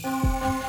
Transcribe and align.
štirimi 0.00 0.59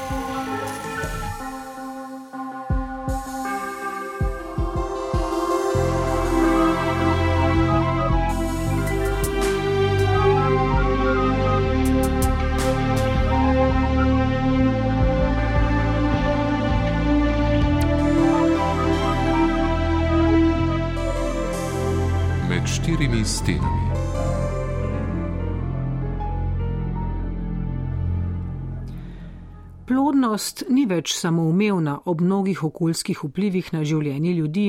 Plodnost 30.42 30.64
ni 30.74 30.88
več 30.90 31.12
samoumevna 31.14 31.92
ob 32.10 32.22
mnogih 32.26 32.64
okoljskih 32.66 33.20
vplivih 33.28 33.68
na 33.74 33.84
življenje 33.86 34.32
ljudi 34.34 34.64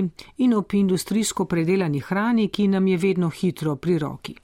in 0.45 0.53
ob 0.53 0.75
industrijsko 0.77 1.47
predelani 1.49 2.03
hrani, 2.05 2.51
ki 2.53 2.67
nam 2.69 2.91
je 2.91 2.99
vedno 3.01 3.31
hitro 3.31 3.77
pri 3.77 3.97
roki. 3.99 4.35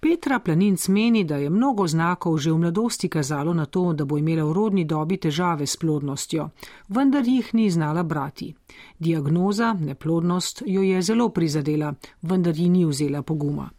Petra 0.00 0.38
Planinc 0.44 0.84
meni, 0.88 1.24
da 1.24 1.38
je 1.40 1.48
mnogo 1.48 1.86
znakov 1.88 2.36
že 2.36 2.52
v 2.52 2.58
mladosti 2.58 3.08
kazalo 3.08 3.54
na 3.54 3.64
to, 3.64 3.94
da 3.94 4.04
bo 4.04 4.18
imela 4.18 4.44
v 4.44 4.52
rodni 4.52 4.84
dobi 4.84 5.16
težave 5.16 5.64
s 5.66 5.80
plodnostjo, 5.80 6.50
vendar 6.88 7.24
jih 7.24 7.48
ni 7.54 7.70
znala 7.70 8.02
brati. 8.02 8.52
Diagnoza, 8.98 9.72
neplodnost, 9.72 10.62
jo 10.66 10.82
je 10.82 11.00
zelo 11.02 11.30
prizadela, 11.30 11.94
vendar 12.20 12.54
ji 12.54 12.68
ni 12.68 12.84
vzela 12.84 13.22
poguma. 13.22 13.70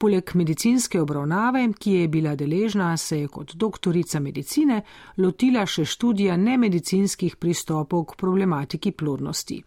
Poleg 0.00 0.30
medicinske 0.34 1.00
obravnave, 1.00 1.60
ki 1.78 1.90
je 1.92 2.08
bila 2.08 2.30
deležna, 2.34 2.96
se 2.96 3.18
je 3.18 3.26
kot 3.28 3.50
doktorica 3.54 4.20
medicine 4.20 4.78
lotila 5.16 5.66
še 5.68 5.84
študija 5.84 6.38
nemedicinskih 6.40 7.36
pristopov 7.36 8.06
k 8.08 8.16
problematiki 8.16 8.92
plodnosti. 8.92 9.58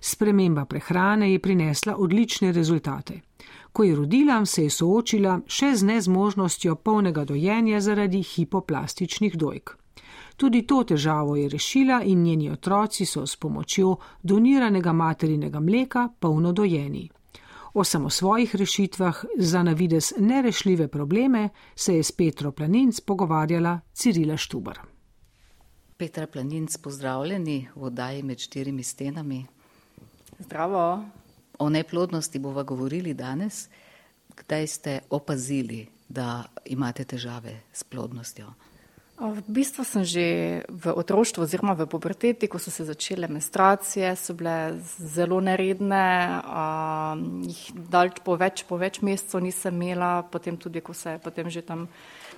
Sprememba 0.00 0.64
prehrane 0.70 1.32
je 1.32 1.40
prinesla 1.42 1.96
odlične 1.96 2.52
rezultate. 2.52 3.16
Ko 3.72 3.84
je 3.84 3.96
rodila, 3.96 4.36
se 4.46 4.68
je 4.68 4.70
soočila 4.70 5.40
še 5.46 5.72
z 5.74 5.90
nezmožnostjo 5.90 6.76
polnega 6.76 7.24
dojenja 7.24 7.80
zaradi 7.80 8.22
hipoplastičnih 8.22 9.34
dojk. 9.36 9.74
Tudi 10.36 10.62
to 10.62 10.84
težavo 10.84 11.34
je 11.36 11.48
rešila 11.48 12.02
in 12.04 12.22
njeni 12.22 12.50
otroci 12.50 13.06
so 13.06 13.26
s 13.26 13.36
pomočjo 13.36 13.96
doniranega 14.22 14.92
materinega 14.92 15.60
mleka 15.60 16.08
polno 16.20 16.52
dojeni. 16.52 17.08
O 17.74 17.84
samosvojih 17.84 18.56
rešitvah 18.56 19.24
za 19.38 19.62
navides 19.62 20.12
nerešljive 20.18 20.88
probleme 20.88 21.48
se 21.76 21.96
je 21.96 22.02
s 22.02 22.12
Petro 22.12 22.52
Planinc 22.52 23.00
pogovarjala 23.00 23.80
Cirila 23.92 24.36
Štubar. 24.36 24.78
Petra 25.96 26.26
Planinc, 26.26 26.76
pozdravljeni 26.76 27.68
v 27.74 27.82
oddaji 27.82 28.22
med 28.22 28.38
štirimi 28.38 28.82
stenami. 28.82 29.46
Zdravo. 30.38 31.04
O 31.58 31.68
neplodnosti 31.68 32.38
bova 32.38 32.62
govorili 32.62 33.14
danes. 33.14 33.68
Kdaj 34.36 34.66
ste 34.66 35.00
opazili, 35.10 35.86
da 36.08 36.44
imate 36.64 37.04
težave 37.04 37.60
s 37.72 37.84
plodnostjo? 37.84 38.52
V 39.14 39.38
bistvu 39.46 39.86
sem 39.86 40.02
že 40.02 40.26
v 40.66 40.84
otroštvu 40.90 41.46
oziroma 41.46 41.78
v 41.78 41.86
puberteti, 41.86 42.50
ko 42.50 42.58
so 42.58 42.74
se 42.74 42.82
začele 42.82 43.30
menstruacije, 43.30 44.10
so 44.18 44.34
bile 44.34 44.74
zelo 44.98 45.38
neredne, 45.38 46.42
jih 47.46 47.62
dalj 47.78 48.18
po 48.26 48.34
več, 48.34 48.66
po 48.66 48.74
več 48.74 48.98
mesecev 49.06 49.38
nisem 49.38 49.70
imela, 49.70 50.26
potem 50.26 50.58
tudi, 50.58 50.82
ko 50.82 50.90
se 50.90 51.14
je 51.14 51.22
potem 51.22 51.46
že 51.46 51.62
tam 51.62 51.86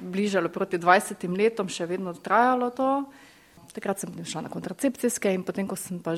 bližalo 0.05 0.53
proti 0.53 0.77
20 0.77 1.17
letom, 1.33 1.65
še 1.65 1.89
vedno 1.89 2.13
trajalo 2.13 2.69
to. 2.69 3.09
Takrat 3.73 4.05
sem 4.05 4.13
šla 4.13 4.45
na 4.45 4.53
kontracepcijske 4.53 5.33
in 5.33 5.49
potem, 5.49 5.65
ko 5.65 5.81
sem 5.81 5.97
pa 5.97 6.13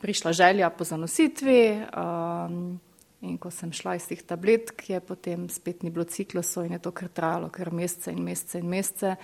prišla 0.00 0.32
želja 0.32 0.72
po 0.72 0.88
zanositvi. 0.88 1.84
Um, 1.92 2.80
in 3.22 3.38
ko 3.38 3.52
sem 3.54 3.70
šla 3.70 3.94
iz 3.96 4.08
teh 4.10 4.18
tabletk, 4.26 4.82
je 4.90 4.98
potem 5.00 5.46
spet 5.50 5.84
ni 5.86 5.90
bilo 5.94 6.04
ciklusov 6.04 6.66
in 6.66 6.74
je 6.74 6.82
to 6.82 6.90
kar 6.90 7.08
trajalo, 7.08 7.52
kar 7.54 7.70
mesece 7.70 8.10
in 8.10 8.22
mesece 8.24 8.58
in 8.58 8.66
mesece. 8.68 9.14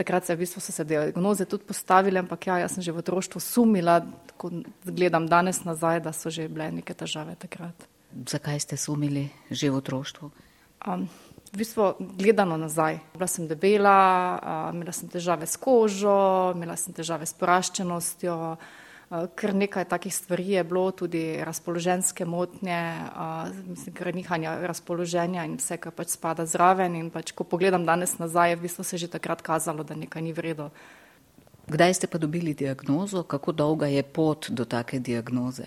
Takrat 0.00 0.24
se, 0.24 0.32
v 0.32 0.38
bistvu 0.38 0.60
so 0.64 0.72
se 0.72 0.84
diagnoze 0.84 1.44
tudi 1.44 1.66
postavile, 1.68 2.22
ampak 2.24 2.46
ja, 2.46 2.54
jaz 2.64 2.72
sem 2.72 2.82
že 2.82 2.92
v 2.92 3.04
otroštvu 3.04 3.36
sumila, 3.36 4.00
ko 4.40 4.48
gledam 4.88 5.28
danes 5.28 5.60
nazaj, 5.68 6.00
da 6.00 6.12
so 6.16 6.32
že 6.32 6.48
bile 6.48 6.70
neke 6.72 6.96
težave 6.96 7.36
takrat. 7.36 7.76
Zakaj 8.24 8.64
ste 8.64 8.80
sumili 8.80 9.28
že 9.52 9.68
v 9.68 9.76
otroštvu? 9.76 10.32
Um, 10.88 11.04
v 11.52 11.56
bistvu 11.60 12.00
gledano 12.16 12.56
nazaj. 12.56 12.96
Bila 13.12 13.28
sem 13.28 13.44
debela, 13.44 14.00
uh, 14.40 14.72
imela 14.72 14.96
sem 14.96 15.04
težave 15.04 15.44
s 15.44 15.60
kožo, 15.60 16.56
imela 16.56 16.80
sem 16.80 16.96
težave 16.96 17.28
s 17.28 17.36
poraščenostjo. 17.36 18.56
Eh, 18.56 18.79
kar 19.10 19.54
nekaj 19.54 19.84
takih 19.84 20.14
stvari 20.14 20.48
je 20.48 20.64
bilo, 20.64 20.90
tudi 20.90 21.44
razpoloženske 21.44 22.24
motnje, 22.24 22.72
eh, 22.72 23.50
mislim, 23.66 23.94
kar 23.94 24.14
nihanja 24.14 24.54
razpoloženja 24.66 25.44
in 25.44 25.56
vse, 25.56 25.76
kar 25.76 25.92
pač 25.92 26.14
spada 26.14 26.46
zraven. 26.46 26.94
In 26.94 27.10
pač, 27.10 27.32
ko 27.32 27.44
pogledam 27.44 27.86
danes 27.86 28.18
nazaj, 28.18 28.50
je 28.50 28.56
v 28.56 28.62
bistvu 28.62 28.84
se 28.84 28.98
že 28.98 29.08
takrat 29.08 29.42
kazalo, 29.42 29.82
da 29.84 29.94
nekaj 29.94 30.22
ni 30.22 30.32
vredo. 30.32 30.70
Kdaj 31.66 31.94
ste 31.94 32.06
pa 32.06 32.18
dobili 32.18 32.54
diagnozo, 32.54 33.22
kako 33.22 33.52
dolga 33.52 33.86
je 33.86 34.02
pot 34.02 34.50
do 34.50 34.64
take 34.64 34.98
diagnoze? 34.98 35.66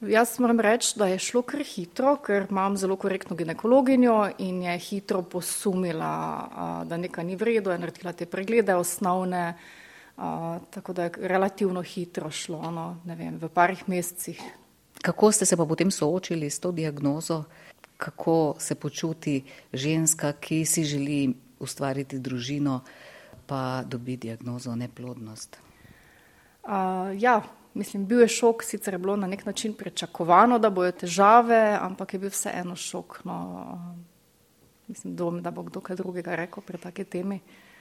Jaz 0.00 0.38
moram 0.38 0.60
reči, 0.60 0.98
da 0.98 1.06
je 1.06 1.18
šlo 1.18 1.42
kar 1.42 1.62
hitro, 1.62 2.16
ker 2.16 2.46
imam 2.50 2.76
zelo 2.76 2.96
korektno 2.96 3.36
ginekologinjo 3.36 4.30
in 4.38 4.62
je 4.62 4.78
hitro 4.78 5.22
posumila, 5.22 6.14
eh, 6.46 6.84
da 6.86 6.96
nekaj 6.96 7.24
ni 7.24 7.36
vredo, 7.36 7.70
je 7.70 7.78
naredila 7.78 8.12
te 8.12 8.26
preglede 8.26 8.74
osnovne 8.74 9.54
tako 10.70 10.92
da 10.92 11.02
je 11.02 11.10
relativno 11.16 11.82
hitro 11.82 12.30
šlo, 12.30 12.70
no, 12.70 13.00
ne 13.04 13.14
vem, 13.14 13.38
v 13.38 13.48
parih 13.48 13.88
mesecih. 13.88 14.42
Kako 15.02 15.32
ste 15.32 15.46
se 15.46 15.56
pa 15.56 15.66
potem 15.66 15.90
soočili 15.90 16.50
s 16.50 16.60
to 16.60 16.72
diagnozo? 16.72 17.44
Kako 17.96 18.54
se 18.58 18.74
počuti 18.74 19.44
ženska, 19.72 20.32
ki 20.32 20.64
si 20.64 20.84
želi 20.84 21.34
ustvariti 21.58 22.18
družino, 22.18 22.80
pa 23.46 23.82
dobi 23.86 24.16
diagnozo 24.16 24.76
neplodnost? 24.76 25.58
Uh, 26.62 26.70
ja, 27.18 27.42
mislim, 27.74 28.06
bil 28.06 28.20
je 28.20 28.28
šok, 28.28 28.62
sicer 28.62 28.94
je 28.94 28.98
bilo 28.98 29.16
na 29.16 29.26
nek 29.26 29.46
način 29.46 29.74
pričakovano, 29.74 30.58
da 30.58 30.70
bojo 30.70 30.92
težave, 30.92 31.78
ampak 31.80 32.14
je 32.14 32.18
bil 32.18 32.30
vseeno 32.30 32.76
šok. 32.76 33.20
No, 33.24 33.36
mislim, 34.86 35.16
dom, 35.16 35.42
da 35.42 35.50
bo 35.50 35.62
kdo 35.62 35.80
kaj 35.80 35.96
drugega 35.96 36.36
rekel 36.36 36.62
pri 36.62 36.78
take 36.78 37.04
temi. 37.04 37.40
Uh, 37.42 37.71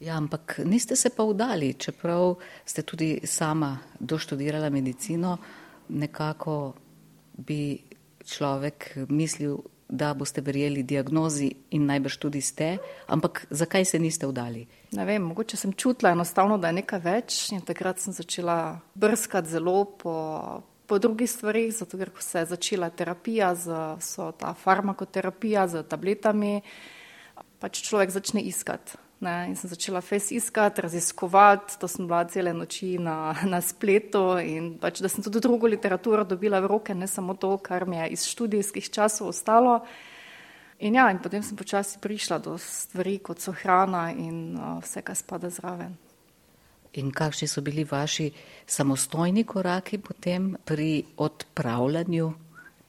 Ja, 0.00 0.16
ampak 0.16 0.60
niste 0.64 0.96
se 0.96 1.10
pa 1.10 1.24
vdali, 1.24 1.74
čeprav 1.74 2.38
ste 2.64 2.82
tudi 2.82 3.20
sama 3.24 3.78
doštudirala 4.00 4.70
medicino, 4.70 5.36
nekako 5.88 6.72
bi 7.36 7.78
človek 8.24 8.96
mislil, 9.08 9.58
da 9.90 10.14
boste 10.14 10.40
verjeli 10.40 10.82
diagnozi 10.86 11.50
in 11.74 11.84
najbrž 11.90 12.16
tudi 12.16 12.40
ste, 12.40 12.76
ampak 13.06 13.46
zakaj 13.50 13.84
se 13.84 13.98
niste 13.98 14.26
vdali? 14.26 14.62
Ne 14.94 15.04
vem, 15.04 15.22
mogoče 15.22 15.56
sem 15.56 15.72
čutila 15.72 16.12
enostavno, 16.14 16.58
da 16.58 16.70
je 16.70 16.78
nekaj 16.78 17.02
več 17.04 17.40
in 17.52 17.60
takrat 17.66 17.98
sem 18.00 18.14
začela 18.14 18.78
brskati 18.94 19.50
zelo 19.50 19.84
po, 19.98 20.14
po 20.86 20.98
drugih 20.98 21.30
stvarih, 21.30 21.74
zato 21.74 21.98
ker 21.98 22.14
ko 22.14 22.22
se 22.22 22.38
je 22.38 22.52
začela 22.54 22.88
terapija, 22.90 23.52
z, 23.54 23.82
so 24.00 24.30
ta 24.32 24.54
farmakoterapija 24.54 25.66
z 25.68 25.84
tabletami, 25.90 26.60
pač 27.58 27.82
človek 27.82 28.14
začne 28.14 28.46
iskati. 28.46 29.09
Ne, 29.20 29.50
in 29.50 29.56
sem 29.56 29.68
začela 29.68 30.00
fes 30.00 30.30
iskati, 30.32 30.80
raziskovati, 30.80 31.76
to 31.80 31.88
sem 31.88 32.06
bila 32.08 32.22
cele 32.24 32.54
noči 32.56 32.94
na, 32.98 33.34
na 33.44 33.60
spletu 33.60 34.38
in 34.40 34.78
pač, 34.80 35.02
da 35.04 35.10
sem 35.12 35.20
tudi 35.20 35.42
drugo 35.44 35.68
literaturo 35.68 36.24
dobila 36.24 36.60
v 36.64 36.70
roke, 36.72 36.94
ne 36.96 37.04
samo 37.04 37.36
to, 37.36 37.58
kar 37.60 37.84
mi 37.84 37.98
je 37.98 38.06
iz 38.16 38.24
študijskih 38.32 38.88
časov 38.88 39.28
ostalo. 39.28 39.82
In 40.80 40.96
ja, 40.96 41.10
in 41.12 41.20
potem 41.20 41.44
sem 41.44 41.52
počasi 41.52 42.00
prišla 42.00 42.38
do 42.40 42.56
stvari, 42.56 43.18
kot 43.20 43.44
so 43.44 43.52
hrana 43.52 44.08
in 44.16 44.56
uh, 44.56 44.78
vse, 44.80 45.02
kar 45.04 45.16
spada 45.16 45.50
zraven. 45.52 45.92
In 46.96 47.12
kakšni 47.12 47.48
so 47.48 47.60
bili 47.60 47.84
vaši 47.84 48.30
samostojni 48.64 49.44
koraki 49.44 50.00
potem 50.00 50.54
pri 50.64 51.04
odpravljanju 51.20 52.30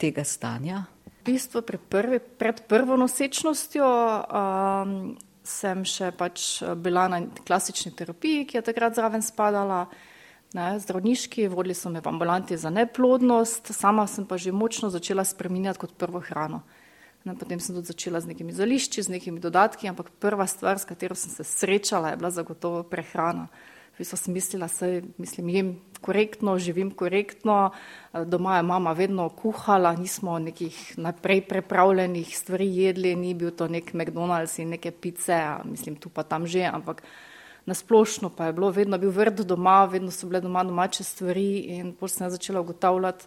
tega 0.00 0.24
stanja? 0.24 0.80
V 1.20 1.28
bistvu 1.28 1.60
prvi, 1.62 2.18
pred 2.18 2.64
prvo 2.66 2.96
nosečnostjo 2.96 3.84
um, 3.84 4.96
sem 5.44 5.84
še 5.84 6.12
pač 6.16 6.62
eh, 6.62 6.74
bila 6.74 7.08
na 7.10 7.22
klasični 7.46 7.92
terapiji, 7.96 8.46
ki 8.46 8.58
je 8.58 8.66
takrat 8.66 8.96
zraven 8.96 9.22
spadala, 9.22 9.86
ne, 10.54 10.68
zdravniški, 10.82 11.48
vodili 11.52 11.74
so 11.74 11.90
me 11.90 12.02
v 12.02 12.10
ambulanti 12.10 12.58
za 12.60 12.70
neplodnost, 12.70 13.72
sama 13.74 14.06
sem 14.06 14.26
pa 14.28 14.38
že 14.38 14.52
močno 14.52 14.90
začela 14.90 15.24
spreminjati 15.24 15.82
kot 15.82 15.96
prvo 15.98 16.22
hrano. 16.22 16.62
Ne, 17.24 17.36
potem 17.38 17.60
sem 17.62 17.74
tudi 17.74 17.86
začela 17.86 18.18
z 18.20 18.34
nekimi 18.34 18.52
zališči, 18.52 19.06
z 19.06 19.14
nekimi 19.14 19.38
dodatki, 19.40 19.86
ampak 19.86 20.10
prva 20.18 20.46
stvar, 20.50 20.78
s 20.78 20.86
katero 20.88 21.14
sem 21.14 21.30
se 21.30 21.46
srečala, 21.46 22.10
je 22.10 22.18
bila 22.18 22.30
zagotovo 22.34 22.82
prehrana. 22.82 23.46
Jaz 23.98 24.14
sem 24.20 24.34
mislila, 24.34 24.66
da 24.80 25.00
mislim, 25.18 25.48
jem 25.48 25.80
korektno, 26.00 26.58
živim 26.58 26.90
korektno. 26.90 27.70
Doma 28.12 28.56
je 28.56 28.62
mama 28.62 28.92
vedno 28.92 29.28
kuhala, 29.28 29.92
nismo 29.96 30.38
nekih 30.38 30.94
naprej 30.98 31.40
prepravljenih 31.48 32.38
stvari 32.38 32.76
jedli, 32.76 33.14
ni 33.16 33.34
bil 33.34 33.50
to 33.50 33.68
nek 33.68 33.92
McDonald's 33.92 34.58
in 34.60 34.68
neke 34.68 34.90
pice, 34.90 35.38
mislim, 35.64 35.96
tu 35.96 36.08
pa 36.08 36.22
tam 36.22 36.46
že, 36.46 36.64
ampak 36.72 37.02
nasplošno 37.66 38.30
pa 38.30 38.46
je 38.46 38.52
bilo 38.52 38.70
vedno 38.70 38.98
bil 38.98 39.10
vrt 39.10 39.44
doma, 39.46 39.84
vedno 39.84 40.10
so 40.10 40.26
bile 40.26 40.40
doma 40.40 40.64
domače 40.64 41.04
stvari 41.04 41.58
in 41.76 41.92
potem 41.92 42.16
sem 42.16 42.30
začela 42.30 42.60
ugotavljati, 42.60 43.26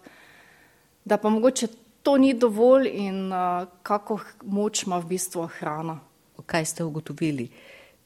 da 1.05 1.17
pa 1.17 1.29
mogoče 1.29 1.67
to 2.03 2.17
ni 2.17 2.33
dovolj 2.33 2.89
in 2.91 3.31
uh, 3.33 3.67
kako 3.83 4.19
moč 4.43 4.83
ima 4.83 4.97
v 4.97 5.05
bistvu 5.05 5.47
hrana. 5.59 5.99
Kaj 6.45 6.65
ste 6.65 6.83
ugotovili? 6.83 7.49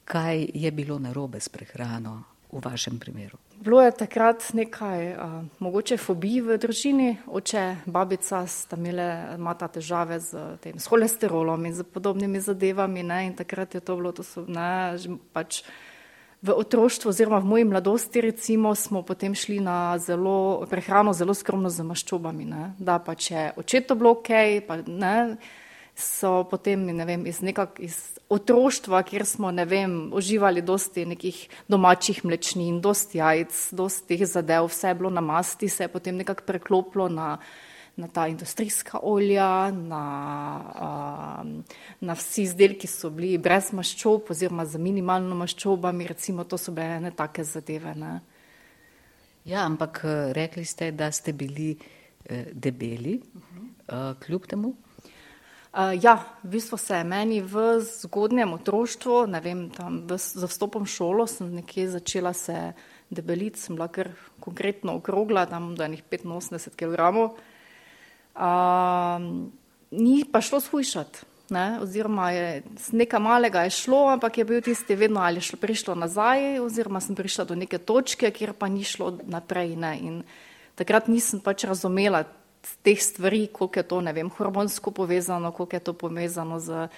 Kaj 0.04 0.46
je 0.54 0.70
bilo 0.70 0.98
narobe 0.98 1.40
s 1.40 1.48
prehrano 1.48 2.22
v 2.52 2.60
vašem 2.64 2.98
primeru? 2.98 3.38
Bilo 3.60 3.82
je 3.82 3.90
takrat 3.92 4.44
nekaj, 4.56 5.12
uh, 5.12 5.44
mogoče 5.58 5.96
fobij 6.00 6.40
v 6.40 6.56
družini, 6.58 7.10
oče, 7.26 7.64
babica 7.86 8.46
sta 8.46 8.76
imele 8.76 9.36
mata 9.38 9.68
težave 9.68 10.20
z, 10.20 10.56
tem, 10.64 10.78
s 10.80 10.88
holesterolom 10.88 11.66
in 11.68 11.74
z 11.76 11.84
podobnimi 11.84 12.40
zadevami. 12.40 13.02
Ne, 13.02 13.26
in 13.26 13.36
takrat 13.36 13.74
je 13.74 13.84
to 13.84 13.96
bilo, 14.00 14.12
to 14.12 14.24
so, 14.24 14.46
ne, 14.48 14.96
pač 15.32 15.62
v 16.40 16.56
otroštvu 16.56 17.12
oziroma 17.12 17.38
v 17.38 17.44
moji 17.52 17.64
mladosti 17.68 18.20
recimo 18.20 18.74
smo 18.74 19.02
potem 19.02 19.34
šli 19.36 19.60
na 19.60 19.98
zelo, 19.98 20.64
prehrano 20.70 21.12
zelo 21.12 21.36
skromno 21.36 21.68
z 21.68 21.84
maščobami. 21.84 22.44
Ne, 22.48 22.72
da 22.80 22.96
pa 22.98 23.14
če 23.14 23.52
očeto 23.60 23.94
bilo 23.94 24.16
ok, 24.16 24.32
pa 24.64 24.80
ne, 24.86 25.36
so 25.94 26.44
potem, 26.50 26.86
ne 26.86 27.04
vem, 27.04 27.26
iz 27.26 27.40
nekak, 27.44 27.80
iz 27.80 27.96
otroštva, 28.30 29.02
kjer 29.02 29.26
smo, 29.26 29.50
ne 29.50 29.64
vem, 29.68 29.96
uživali 30.14 30.62
dosti 30.62 31.04
nekih 31.06 31.40
domačih 31.68 32.22
mlečnin, 32.24 32.80
dosti 32.80 33.18
jajc, 33.18 33.58
dosti 33.76 34.06
teh 34.14 34.26
zadev, 34.26 34.70
vse 34.70 34.92
je 34.92 34.98
bilo 35.00 35.10
na 35.10 35.20
masti, 35.20 35.68
se 35.68 35.84
je 35.84 35.92
potem 35.92 36.16
nekako 36.16 36.46
preklopilo 36.46 37.08
na, 37.08 37.36
na 37.96 38.08
ta 38.08 38.26
industrijska 38.30 39.00
olja, 39.02 39.70
na, 39.70 40.04
uh, 40.74 41.78
na 42.00 42.14
vsi 42.14 42.46
izdelki, 42.46 42.86
ki 42.86 42.92
so 42.92 43.10
bili 43.10 43.38
brez 43.38 43.72
maščob 43.76 44.30
oziroma 44.30 44.66
z 44.66 44.78
minimalno 44.78 45.36
maščobami, 45.42 46.06
recimo 46.08 46.44
to 46.44 46.58
so 46.58 46.72
bile 46.72 47.00
ne 47.00 47.10
take 47.16 47.44
zadeve. 47.44 47.94
Ne. 47.98 48.20
Ja, 49.44 49.64
ampak 49.66 50.04
rekli 50.36 50.64
ste, 50.64 50.92
da 50.92 51.10
ste 51.12 51.32
bili 51.32 51.74
eh, 52.24 52.46
debeli, 52.52 53.20
uh 53.34 53.42
-huh. 53.42 54.12
uh, 54.12 54.20
kljub 54.20 54.46
temu. 54.46 54.74
Ja, 55.72 56.26
v 56.42 56.48
bistvu 56.58 56.76
se 56.82 56.96
je 56.98 57.04
meni 57.04 57.38
v 57.46 57.78
zgodnjem 57.78 58.52
otroštvu, 58.58 59.26
ne 59.30 59.38
vem, 59.38 59.68
tam 59.70 60.02
v, 60.02 60.18
za 60.18 60.50
vstopom 60.50 60.82
v 60.82 60.90
šolo 60.90 61.26
sem 61.30 61.46
nekje 61.46 61.94
začela 61.94 62.32
se 62.34 62.72
debeliti, 63.06 63.60
sem 63.60 63.78
bila 63.78 63.86
kar 63.86 64.10
konkretno 64.42 64.98
okrogla, 64.98 65.46
tam 65.46 65.78
do 65.78 65.86
enih 65.86 66.02
85 66.10 66.74
kg. 66.74 67.30
Uh, 68.34 69.46
ni 69.94 70.26
pa 70.26 70.42
šlo 70.42 70.58
shujšati, 70.58 71.22
ne, 71.54 71.78
oziroma 71.82 72.30
je 72.34 72.62
nekaj 72.90 73.22
malega 73.22 73.62
je 73.62 73.70
šlo, 73.70 74.08
ampak 74.10 74.38
je 74.38 74.44
bil 74.44 74.62
tisti 74.66 74.98
vedno 74.98 75.22
ali 75.22 75.38
šlo, 75.38 75.58
prišlo 75.62 75.94
nazaj, 75.94 76.58
oziroma 76.58 76.98
sem 76.98 77.14
prišla 77.14 77.46
do 77.46 77.54
neke 77.54 77.78
točke, 77.78 78.30
kjer 78.34 78.58
pa 78.58 78.66
ni 78.66 78.82
šlo 78.82 79.22
naprej. 79.22 79.78
Ne, 79.78 79.94
in 80.02 80.22
takrat 80.74 81.06
nisem 81.06 81.38
pač 81.38 81.62
razumela 81.70 82.26
teh 82.82 83.02
stvari, 83.02 83.46
koliko 83.52 83.78
je 83.78 83.88
to, 83.88 84.00
ne 84.00 84.12
vem, 84.12 84.30
hormonsko 84.30 84.90
povezano, 84.90 85.52
koliko 85.52 85.76
je 85.76 85.80
to 85.80 85.92
povezano 85.92 86.60
z, 86.60 86.88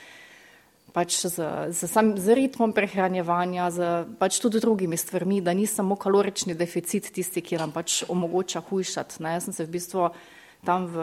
pač 0.92 1.24
z, 1.26 1.36
z, 1.72 1.88
sam, 1.88 2.12
z 2.18 2.36
ritmom 2.36 2.74
prehranjevanja, 2.76 3.70
z 3.70 3.78
pač 4.20 4.38
tudi 4.42 4.60
drugimi 4.60 4.96
stvarmi, 4.96 5.40
da 5.40 5.54
ni 5.56 5.66
samo 5.66 5.96
kalorični 5.96 6.54
deficit 6.54 7.08
tisti, 7.14 7.40
ki 7.40 7.60
nam 7.60 7.72
pač 7.72 8.02
omogoča 8.08 8.62
hujšati. 8.68 9.22
Ne. 9.24 9.38
Jaz 9.38 9.48
sem 9.48 9.56
se 9.56 9.66
v 9.66 9.72
bistvu 9.78 10.10
tam 10.66 10.86
v, 10.86 10.96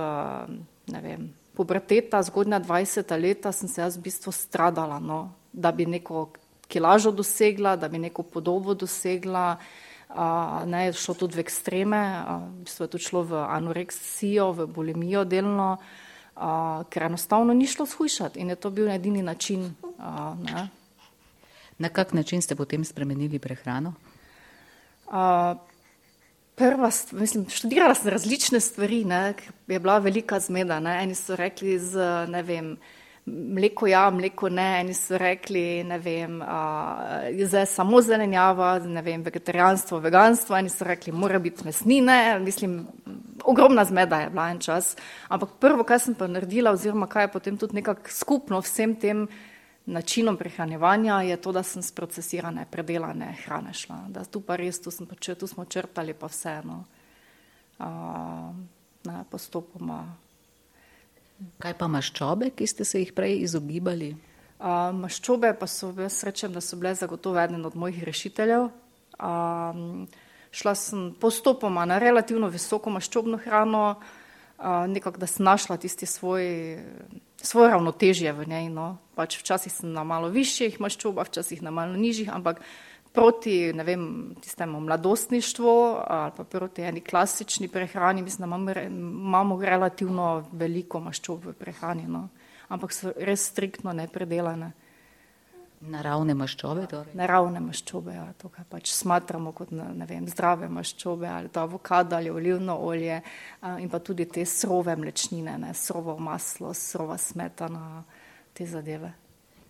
ne 0.94 1.02
vem, 1.04 1.28
puberteta, 1.58 2.22
zgodnja 2.24 2.62
20 2.64 3.16
leta, 3.20 3.52
sem 3.52 3.68
se 3.68 3.82
jaz 3.82 3.98
v 3.98 4.08
bistvu 4.08 4.32
stradala, 4.32 5.02
no, 5.04 5.34
da 5.52 5.74
bi 5.76 5.90
neko 5.90 6.30
kilažo 6.70 7.12
dosegla, 7.12 7.76
da 7.76 7.90
bi 7.90 8.00
neko 8.00 8.24
podobo 8.24 8.78
dosegla 8.78 9.58
ne, 10.66 10.86
je 10.86 10.94
šlo 10.94 11.14
tudi 11.14 11.38
v 11.38 11.46
ekstreme, 11.46 12.02
v 12.26 12.66
bistvu 12.66 12.86
je 12.86 12.90
tudi 12.90 13.04
šlo 13.04 13.24
v 13.24 13.34
anoreksijo, 13.46 14.52
v 14.52 14.68
bulimijo 14.68 15.24
delno, 15.26 15.78
ker 16.90 17.04
enostavno 17.04 17.54
ni 17.54 17.68
šlo 17.68 17.86
shujšati 17.86 18.40
in 18.40 18.50
je 18.50 18.56
to 18.56 18.70
bil 18.70 18.90
edini 18.90 19.22
način. 19.22 19.76
Ne. 20.44 20.70
Na 21.80 21.90
kak 21.90 22.14
način 22.14 22.42
ste 22.42 22.56
potem 22.56 22.84
spremenili 22.86 23.40
prehrano? 23.40 23.94
Prva, 26.56 26.90
mislim, 27.12 27.46
študirala 27.50 27.96
sem 27.96 28.10
različne 28.12 28.60
stvari, 28.60 29.06
ne, 29.06 29.34
je 29.68 29.80
bila 29.80 30.00
velika 30.00 30.40
zmeda. 30.40 30.80
Ne. 30.80 31.04
Eni 31.04 31.16
so 31.16 31.36
rekli 31.36 31.80
z, 31.80 32.26
ne 32.28 32.44
vem, 32.44 32.78
mleko 33.30 33.88
ja, 33.88 34.10
mleko 34.12 34.50
ne, 34.50 34.68
eni 34.82 34.94
so 34.94 35.18
rekli, 35.18 35.84
ne 35.84 35.98
vem, 36.00 36.40
zdaj 37.46 37.66
samo 37.66 38.02
zelenjava, 38.02 38.78
ne 38.80 39.02
vem, 39.02 39.24
vegetarijanstvo, 39.24 40.00
veganstvo, 40.00 40.58
eni 40.58 40.70
so 40.70 40.88
rekli, 40.88 41.14
mora 41.14 41.40
biti 41.40 41.66
mesnine, 41.66 42.40
mislim, 42.44 42.80
ogromna 43.44 43.86
zmeda 43.86 44.22
je 44.22 44.30
bila 44.30 44.50
en 44.50 44.60
čas. 44.60 44.96
Ampak 45.28 45.58
prvo, 45.60 45.84
kaj 45.84 46.00
sem 46.06 46.16
pa 46.16 46.28
naredila, 46.28 46.72
oziroma 46.72 47.08
kaj 47.08 47.28
je 47.28 47.34
potem 47.38 47.58
tudi 47.58 47.80
nekako 47.80 48.12
skupno 48.14 48.62
vsem 48.62 48.96
tem 49.00 49.28
načinom 49.90 50.38
prehranjevanja, 50.38 51.22
je 51.22 51.38
to, 51.42 51.52
da 51.52 51.64
sem 51.64 51.84
sprocesirane, 51.84 52.66
predelane 52.72 53.34
hrane 53.46 53.74
šla. 53.74 54.04
Da 54.14 54.26
tu 54.26 54.42
pa 54.46 54.56
res, 54.60 54.82
tu, 54.82 54.94
pa, 55.10 55.18
tu 55.36 55.48
smo 55.48 55.66
črtali 55.66 56.14
pa 56.14 56.30
vseeno. 56.30 56.84
Uh, 57.80 58.52
ne, 59.08 59.24
postopoma 59.32 60.04
Kaj 61.60 61.76
pa 61.80 61.88
maščobe, 61.88 62.52
ki 62.56 62.68
ste 62.68 62.86
se 62.88 63.00
jih 63.00 63.14
prej 63.16 63.40
izogibali? 63.46 64.12
Uh, 64.60 64.90
maščobe 64.96 65.54
pa 65.60 65.70
so, 65.72 65.94
jaz 65.96 66.18
rečem, 66.28 66.52
da 66.52 66.60
so 66.60 66.76
bile 66.80 66.92
zagotovo 67.00 67.40
eden 67.40 67.64
od 67.66 67.78
mojih 67.80 68.02
rešiteljev. 68.04 68.68
Um, 69.20 70.08
šla 70.52 70.74
sem 70.76 71.06
postopoma 71.20 71.86
na 71.88 72.00
relativno 72.00 72.50
visoko 72.52 72.92
maščobno 72.92 73.40
hrano, 73.46 73.84
uh, 73.96 74.84
nekako 74.92 75.24
da 75.24 75.30
sem 75.32 75.48
našla 75.48 75.78
tisti 75.80 76.10
svoj, 76.10 76.44
svoje 77.40 77.72
ravnotežje 77.72 78.36
v 78.36 78.48
njej. 78.52 78.68
No. 78.76 78.90
Pač 79.16 79.40
včasih 79.40 79.72
sem 79.72 79.96
na 79.96 80.04
malo 80.04 80.28
višjih 80.34 80.76
maščobah, 80.84 81.32
včasih 81.32 81.64
na 81.64 81.72
malo 81.72 81.96
nižjih, 81.96 82.34
ampak 82.36 82.60
proti 83.14 83.72
vem, 83.72 84.36
tistemu 84.42 84.80
mladostništvu 84.80 85.96
ali 86.08 86.32
pa 86.38 86.44
proti 86.44 86.82
eni 86.82 87.02
klasični 87.02 87.68
prehrani, 87.68 88.22
mislim, 88.22 88.50
da 88.50 88.56
imamo, 88.56 88.72
imamo 88.72 89.62
relativno 89.62 90.46
veliko 90.52 91.00
maščob 91.00 91.46
v 91.46 91.54
prehrani, 91.54 92.08
no. 92.08 92.28
ampak 92.70 92.94
so 92.94 93.14
res 93.18 93.50
striktno 93.50 93.94
nepredelane. 93.94 94.72
Naravne 95.80 96.34
maščobe? 96.36 96.88
Torej. 96.92 97.14
Naravne 97.16 97.62
maščobe, 97.64 98.12
ja, 98.12 98.26
to, 98.38 98.50
kar 98.52 98.66
pač 98.68 98.92
smatramo 98.92 99.54
kot 99.56 99.72
ne 99.72 100.08
vem, 100.10 100.28
zdrave 100.28 100.68
maščobe, 100.68 101.28
ali 101.32 101.52
to 101.56 101.62
avokado 101.64 102.18
ali 102.18 102.30
olivno 102.30 102.76
olje 102.84 103.22
in 103.80 103.88
pa 103.90 104.02
tudi 104.04 104.28
te 104.28 104.44
srove 104.46 104.96
mlečnine, 105.00 105.56
ne, 105.58 105.72
srovo 105.74 106.18
maslo, 106.20 106.74
srova 106.76 107.18
smetana, 107.18 108.04
te 108.54 108.68
zadeve. 108.68 109.14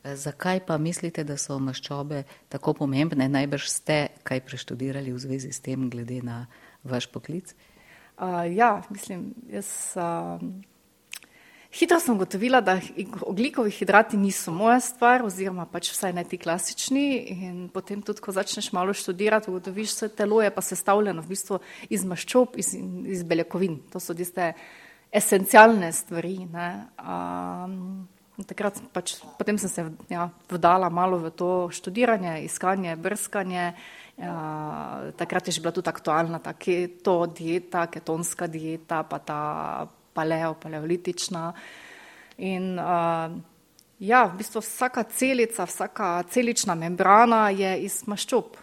Zakaj 0.03 0.59
pa 0.65 0.77
mislite, 0.77 1.23
da 1.27 1.35
so 1.37 1.57
maščobe 1.59 2.23
tako 2.49 2.73
pomembne? 2.73 3.27
Najbrž 3.29 3.67
ste 3.67 3.97
kaj 4.23 4.45
preštudirali 4.47 5.11
v 5.11 5.19
zvezi 5.19 5.51
s 5.51 5.59
tem, 5.59 5.89
glede 5.91 6.21
na 6.23 6.45
vaš 6.87 7.09
poklic? 7.11 7.51
Uh, 8.19 8.47
ja, 8.47 8.81
mislim, 8.89 9.33
jaz 9.51 9.67
uh, 9.99 10.39
hitro 11.71 11.99
sem 11.99 12.17
gotovila, 12.17 12.61
da 12.61 12.77
oglikovi 13.21 13.71
hidrati 13.71 14.17
niso 14.17 14.51
moja 14.51 14.79
stvar, 14.79 15.23
oziroma 15.23 15.65
pač 15.67 15.91
vsaj 15.91 16.13
ne 16.15 16.23
ti 16.23 16.39
klasični. 16.39 17.05
In 17.35 17.57
potem 17.73 18.01
tudi, 18.01 18.23
ko 18.23 18.31
začneš 18.35 18.71
malo 18.75 18.95
študirati, 18.95 19.51
ugotoviš, 19.51 19.97
da 19.99 20.09
telo 20.23 20.41
je 20.43 20.51
pa 20.55 20.63
sestavljeno 20.63 21.21
v 21.21 21.35
bistvu 21.35 21.59
iz 21.89 22.07
maščob, 22.07 22.55
iz, 22.59 22.71
iz 23.07 23.23
beljakovin. 23.23 23.81
To 23.91 23.99
so 23.99 24.15
tiste 24.15 24.53
esencialne 25.11 25.91
stvari. 25.91 26.37
Ne, 26.47 26.69
Takrat 28.59 28.75
pač, 28.91 29.13
potem 29.39 29.55
sem 29.55 29.71
se 29.71 29.83
ja, 30.11 30.25
vdala 30.51 30.89
malo 30.91 31.15
v 31.15 31.31
to 31.31 31.71
študiranje, 31.71 32.43
iskanje, 32.43 32.91
brskanje. 32.99 33.71
Ja, 34.19 34.35
takrat 35.15 35.47
je 35.47 35.55
že 35.55 35.63
bila 35.63 35.71
tudi 35.71 35.87
aktualna 35.87 36.43
ta 36.43 36.51
keto 36.51 37.23
dieta, 37.31 37.87
ketonska 37.87 38.51
dieta, 38.51 39.07
pa 39.07 39.19
ta 39.23 39.39
paleo, 39.87 40.59
paleolitična. 40.59 41.55
In 42.43 42.75
uh, 42.75 43.31
ja, 44.03 44.27
v 44.27 44.43
bistvu 44.43 44.59
vsaka 44.59 45.07
celica, 45.07 45.63
vsaka 45.63 46.27
celična 46.27 46.75
membrana 46.75 47.55
je 47.55 47.87
iz 47.87 48.03
maščob. 48.11 48.59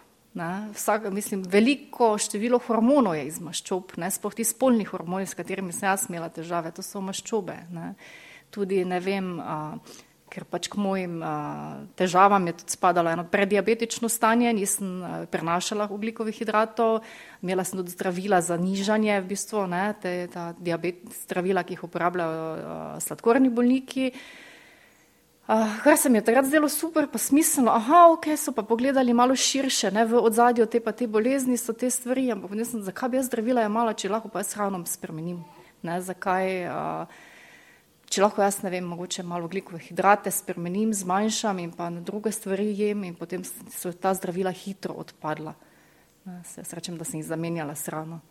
Vsak, 0.76 1.08
mislim, 1.08 1.40
veliko 1.48 2.18
število 2.20 2.60
hormonov 2.68 3.16
je 3.16 3.24
iz 3.32 3.40
maščob, 3.40 3.96
sploh 3.96 4.36
ti 4.36 4.44
spolni 4.44 4.84
hormoni, 4.84 5.24
s 5.24 5.32
katerimi 5.32 5.72
sem 5.72 5.88
jaz 5.88 6.04
imela 6.12 6.28
težave, 6.28 6.76
to 6.76 6.84
so 6.84 7.00
maščobe. 7.00 7.62
Ne 7.72 7.94
tudi 8.56 8.80
ne 8.88 9.00
vem, 9.04 9.36
a, 9.40 9.76
ker 10.32 10.46
pač 10.48 10.66
k 10.72 10.80
mojim 10.80 11.20
a, 11.24 11.34
težavam 11.96 12.48
je 12.48 12.56
tudi 12.62 12.76
spadalo 12.76 13.12
eno 13.12 13.26
prediabetično 13.28 14.08
stanje, 14.12 14.50
nisem 14.56 14.96
a, 15.04 15.12
prenašala 15.30 15.90
ugljikovih 15.92 16.40
hidratov, 16.40 17.04
imela 17.44 17.64
sem 17.68 17.78
tudi 17.82 17.94
zdravila 17.94 18.40
za 18.40 18.56
nižanje, 18.60 19.20
v 19.20 19.30
bistvu, 19.36 19.68
ne, 19.70 19.84
te, 20.00 20.16
diabet, 20.58 21.04
zdravila, 21.26 21.62
ki 21.68 21.76
jih 21.76 21.86
uporabljajo 21.90 22.50
a, 22.56 22.82
sladkorni 23.04 23.52
bolniki. 23.52 24.10
Uh, 24.10 24.34
kar 25.82 25.96
se 25.96 26.08
mi 26.08 26.18
je 26.18 26.24
takrat 26.24 26.44
zdelo 26.44 26.68
super, 26.68 27.06
pa 27.06 27.18
smiselno, 27.18 27.70
aha, 27.70 28.08
ok, 28.12 28.24
so 28.36 28.50
pa 28.52 28.64
pogledali 28.66 29.14
malo 29.14 29.36
širše, 29.36 29.92
ne, 29.94 30.02
v 30.04 30.18
odzadju 30.18 30.66
te 30.66 30.80
pa 30.82 30.90
te 30.92 31.06
bolezni 31.06 31.54
so 31.56 31.72
te 31.72 31.90
stvari, 31.90 32.32
ampak 32.34 32.50
ne 32.50 32.64
vem, 32.66 32.82
zakaj 32.82 33.08
bi 33.08 33.16
jaz 33.20 33.28
zdravila 33.30 33.62
jemala, 33.62 33.94
če 33.94 34.10
lahko 34.10 34.26
pa 34.28 34.42
jaz 34.42 34.56
hranom 34.58 34.82
spremenim, 34.90 35.44
ne, 35.86 36.00
zakaj, 36.02 36.50
uh, 36.66 37.06
če 38.16 38.22
lahko 38.24 38.40
jaz, 38.40 38.62
ne 38.64 38.70
vem, 38.72 38.86
mogoče 38.88 39.20
malo 39.28 39.48
glikove 39.52 39.78
hidrate 39.84 40.30
spremenim, 40.32 40.94
zmanjšam 40.96 41.58
in 41.60 41.72
pa 41.76 41.90
na 41.92 42.00
druge 42.00 42.32
stvari 42.32 42.70
jem 42.78 43.04
in 43.04 43.16
potem 43.18 43.42
so 43.44 43.92
ta 43.92 44.14
zdravila 44.16 44.54
hitro 44.56 44.96
odpadla. 45.02 45.52
Ne, 46.24 46.38
se 46.48 46.64
srečem, 46.64 46.96
da 46.96 47.04
sem 47.04 47.20
jih 47.20 47.26
zamenjala 47.28 47.74
s 47.76 47.90
hrano. 47.90 48.22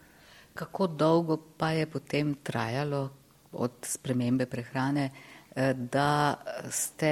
Kako 0.58 0.88
dolgo 0.88 1.38
pa 1.60 1.70
je 1.75 1.86
potem 1.86 2.34
trajalo 2.42 3.04
od 3.62 3.86
spremembe 3.86 4.50
prehrane? 4.50 5.06
Eh, 5.54 5.75
da 5.77 6.42
ste 6.74 7.12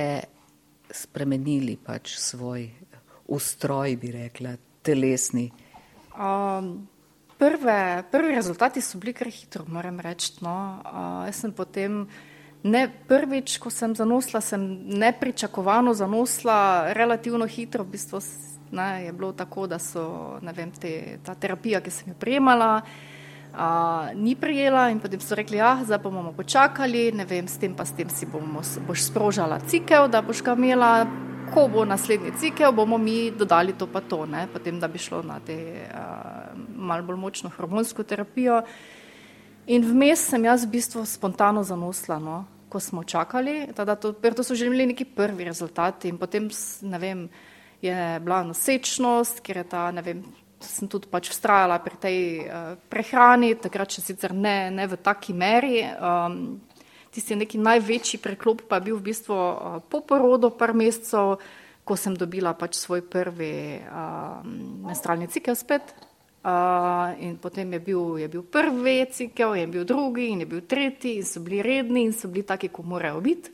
spremenili 0.90 1.78
pač 1.78 2.18
svoj 2.18 2.66
ustroj, 3.30 3.96
bi 4.02 4.12
rekla, 4.18 4.58
telesni? 4.82 5.46
Um, 6.18 6.88
prve, 7.38 8.04
prvi 8.12 8.36
rezultati 8.36 8.82
so 8.82 8.98
bili 8.98 9.14
kar 9.14 9.30
hitro, 9.30 9.70
moram 9.70 10.02
reči. 10.02 10.40
No. 10.42 10.58
Uh, 10.82 11.26
jaz 11.30 11.46
sem 11.46 11.54
potem 11.54 12.08
ne 12.64 12.88
prvič, 13.08 13.58
ko 13.60 13.70
sem 13.70 13.96
zanosla, 13.96 14.42
sem 14.42 14.64
nepričakovano 14.88 15.94
zanosla 15.94 16.94
relativno 16.94 17.46
hitro. 17.46 17.84
V 17.84 17.96
bistvu 17.96 18.20
ne, 18.72 19.06
je 19.06 19.14
bilo 19.14 19.32
tako, 19.32 19.68
da 19.68 19.80
so 19.80 20.40
vem, 20.42 20.72
te, 20.72 21.20
ta 21.24 21.36
terapija, 21.36 21.82
ki 21.82 21.92
sem 21.92 22.14
jo 22.14 22.16
prejemala, 22.20 22.82
uh, 22.82 23.60
ni 24.16 24.36
prijela 24.36 24.90
in 24.90 25.00
potem 25.00 25.22
so 25.22 25.36
rekli, 25.36 25.58
ja, 25.58 25.76
zdaj 25.84 26.02
bomo 26.04 26.32
počakali, 26.34 27.12
ne 27.12 27.26
vem, 27.26 27.48
s 27.48 27.60
tem 27.62 27.76
pa 27.76 27.86
s 27.86 27.94
tem 27.94 28.10
si 28.10 28.26
bomo, 28.26 28.64
boš 28.88 29.10
sprožala 29.12 29.60
cikel, 29.68 30.08
da 30.08 30.22
boš 30.22 30.42
ga 30.44 30.56
imela, 30.58 31.06
ko 31.54 31.68
bo 31.70 31.86
naslednji 31.86 32.34
cikel, 32.40 32.72
bomo 32.72 32.98
mi 32.98 33.32
dodali 33.32 33.76
to 33.78 33.88
pa 33.88 34.02
to, 34.02 34.26
ne, 34.26 34.48
potem 34.54 34.80
da 34.80 34.88
bi 34.88 34.98
šlo 34.98 35.22
na 35.22 35.40
te 35.40 35.58
uh, 35.92 36.58
malo 36.76 37.04
bolj 37.04 37.20
močno 37.20 37.52
hormonsko 37.58 38.04
terapijo. 38.04 38.64
In 39.68 39.86
vmes 39.86 40.20
sem 40.28 40.44
jaz 40.44 40.66
v 40.66 40.74
bistvu 40.74 41.06
spontano 41.08 41.62
zanosla, 41.64 42.18
no, 42.20 42.44
ko 42.74 42.82
smo 42.82 43.04
čakali, 43.06 43.70
tada 43.78 43.94
to, 43.96 44.14
to 44.18 44.44
so 44.44 44.58
že 44.58 44.66
imeli 44.66 44.90
neki 44.90 45.06
prvi 45.06 45.46
rezultati 45.46 46.10
in 46.10 46.18
potem, 46.18 46.50
ne 46.82 46.98
vem, 46.98 47.28
je 47.84 47.98
bila 48.24 48.42
nosečnost, 48.48 49.44
ker 49.46 49.62
je 49.62 49.66
ta, 49.70 49.92
ne 49.94 50.02
vem, 50.02 50.24
sem 50.64 50.88
tudi 50.88 51.12
pač 51.12 51.30
vztrajala 51.30 51.78
pri 51.84 51.96
tej 52.00 52.20
uh, 52.48 52.74
prehrani, 52.90 53.54
takrat 53.60 53.94
še 53.94 54.02
sicer 54.02 54.34
ne, 54.34 54.72
ne 54.72 54.88
v 54.88 54.98
taki 54.98 55.36
meri. 55.36 55.84
Um, 56.00 56.64
tisti 57.14 57.38
neki 57.38 57.60
največji 57.62 58.24
preklop 58.24 58.64
pa 58.66 58.80
je 58.80 58.88
bil 58.90 58.98
v 58.98 59.12
bistvu 59.12 59.36
uh, 59.36 59.78
po 59.86 60.02
porodu 60.02 60.50
par 60.56 60.74
mesecev, 60.74 61.38
ko 61.84 62.00
sem 62.00 62.16
dobila 62.16 62.56
pač 62.56 62.80
svoj 62.80 63.04
prvi 63.04 63.84
uh, 63.84 64.40
menstrualni 64.88 65.28
cikel 65.28 65.60
spet. 65.60 65.92
Uh, 66.44 67.16
in 67.24 67.38
potem 67.40 67.72
je 67.74 67.80
bil, 67.80 68.18
je 68.20 68.28
bil 68.28 68.42
prvi 68.44 69.06
cikel, 69.12 69.56
je 69.56 69.68
bil 69.68 69.86
drugi 69.88 70.26
in 70.34 70.42
je 70.44 70.46
bil 70.46 70.62
tretji 70.68 71.14
in 71.16 71.24
so 71.24 71.40
bili 71.40 71.62
redni 71.64 72.04
in 72.04 72.12
so 72.12 72.28
bili 72.28 72.44
taki, 72.44 72.68
ko 72.68 72.84
morajo 72.84 73.22
biti. 73.24 73.52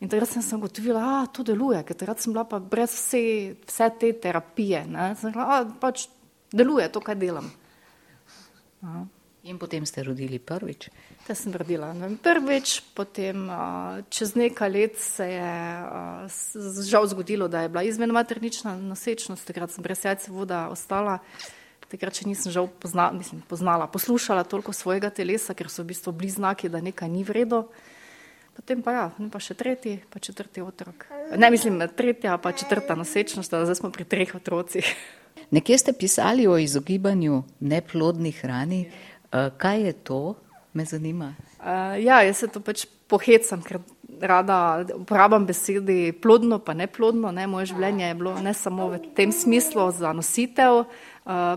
In 0.00 0.10
takrat 0.12 0.28
sem 0.28 0.42
se 0.42 0.56
ugotovila, 0.56 1.00
da 1.00 1.30
to 1.32 1.44
deluje, 1.46 1.80
ker 1.88 1.96
takrat 1.96 2.20
sem 2.20 2.34
bila 2.34 2.44
pa 2.44 2.58
brez 2.58 2.90
vse, 2.90 3.22
vse 3.64 3.88
te 4.00 4.12
terapije. 4.12 4.82
Sem 5.16 5.30
rekla, 5.30 5.62
da 5.64 5.76
pač 5.80 6.04
deluje 6.52 6.88
to, 6.92 7.00
kar 7.00 7.16
delam. 7.16 7.48
Aha. 8.82 9.06
In 9.42 9.58
potem 9.58 9.86
ste 9.86 10.04
rodili 10.06 10.38
prvič? 10.38 10.90
Te 11.26 11.34
sem 11.34 11.50
rodila 11.50 11.88
vem, 11.96 12.18
prvič, 12.20 12.76
potem 12.94 13.48
čez 14.06 14.36
nekaj 14.38 14.70
let 14.70 15.00
se 15.00 15.26
je 15.32 15.54
žal 16.86 17.08
zgodilo, 17.10 17.48
da 17.48 17.64
je 17.64 17.72
bila 17.72 17.82
izmen 17.82 18.12
maternična 18.14 18.76
nosečnost, 18.76 19.48
takrat 19.48 19.72
sem 19.74 19.82
brez 19.82 20.04
jajca 20.04 20.30
voda 20.30 20.68
ostala. 20.70 21.18
Takrat 21.92 22.16
še 22.16 22.24
nisem 22.24 22.48
žal 22.54 22.70
pozna, 22.80 23.10
mislim, 23.12 23.42
poznala, 23.44 23.84
poslušala 23.92 24.46
toliko 24.48 24.72
svojega 24.72 25.10
telesa, 25.12 25.52
ker 25.52 25.68
so 25.68 25.84
v 25.84 25.92
bistvu 25.92 26.14
bili 26.16 26.32
znaki, 26.32 26.70
da 26.72 26.80
nekaj 26.80 27.10
ni 27.12 27.20
vredo. 27.20 27.66
Potem 28.56 28.80
pa 28.84 28.94
ja, 28.96 29.04
pa 29.12 29.40
še 29.40 29.56
tretji, 29.56 29.98
pa 30.08 30.20
četrti 30.20 30.64
otrok. 30.64 31.04
Ne 31.36 31.52
mislim, 31.52 31.80
tretja, 31.96 32.38
pa 32.40 32.52
četrta 32.56 32.96
nosečnost, 32.96 33.52
zdaj 33.52 33.76
smo 33.76 33.92
pri 33.92 34.08
treh 34.08 34.32
otrocih. 34.36 34.88
Nekje 35.52 35.78
ste 35.84 35.92
pisali 35.92 36.48
o 36.48 36.56
izogibanju 36.56 37.42
neplodni 37.60 38.32
hrani. 38.40 38.86
Eh, 38.88 39.52
kaj 39.60 39.84
je 39.84 39.92
to, 39.92 40.22
me 40.72 40.88
zanima? 40.88 41.34
Ja, 42.00 42.24
jaz 42.24 42.40
se 42.40 42.48
to 42.48 42.64
pač 42.64 42.86
pohecam, 43.08 43.60
ker 43.64 43.84
rada 44.20 44.84
uporabljam 44.96 45.44
besedi 45.46 46.12
plodno, 46.12 46.58
pa 46.58 46.72
neplodno. 46.74 47.32
Ne? 47.32 47.46
Moje 47.46 47.72
življenje 47.72 48.08
je 48.08 48.16
bilo 48.16 48.36
ne 48.40 48.54
samo 48.56 48.88
v 48.92 49.00
tem 49.16 49.32
smislu 49.32 49.90
za 49.96 50.12
nositev, 50.16 50.84
uh, 50.84 51.11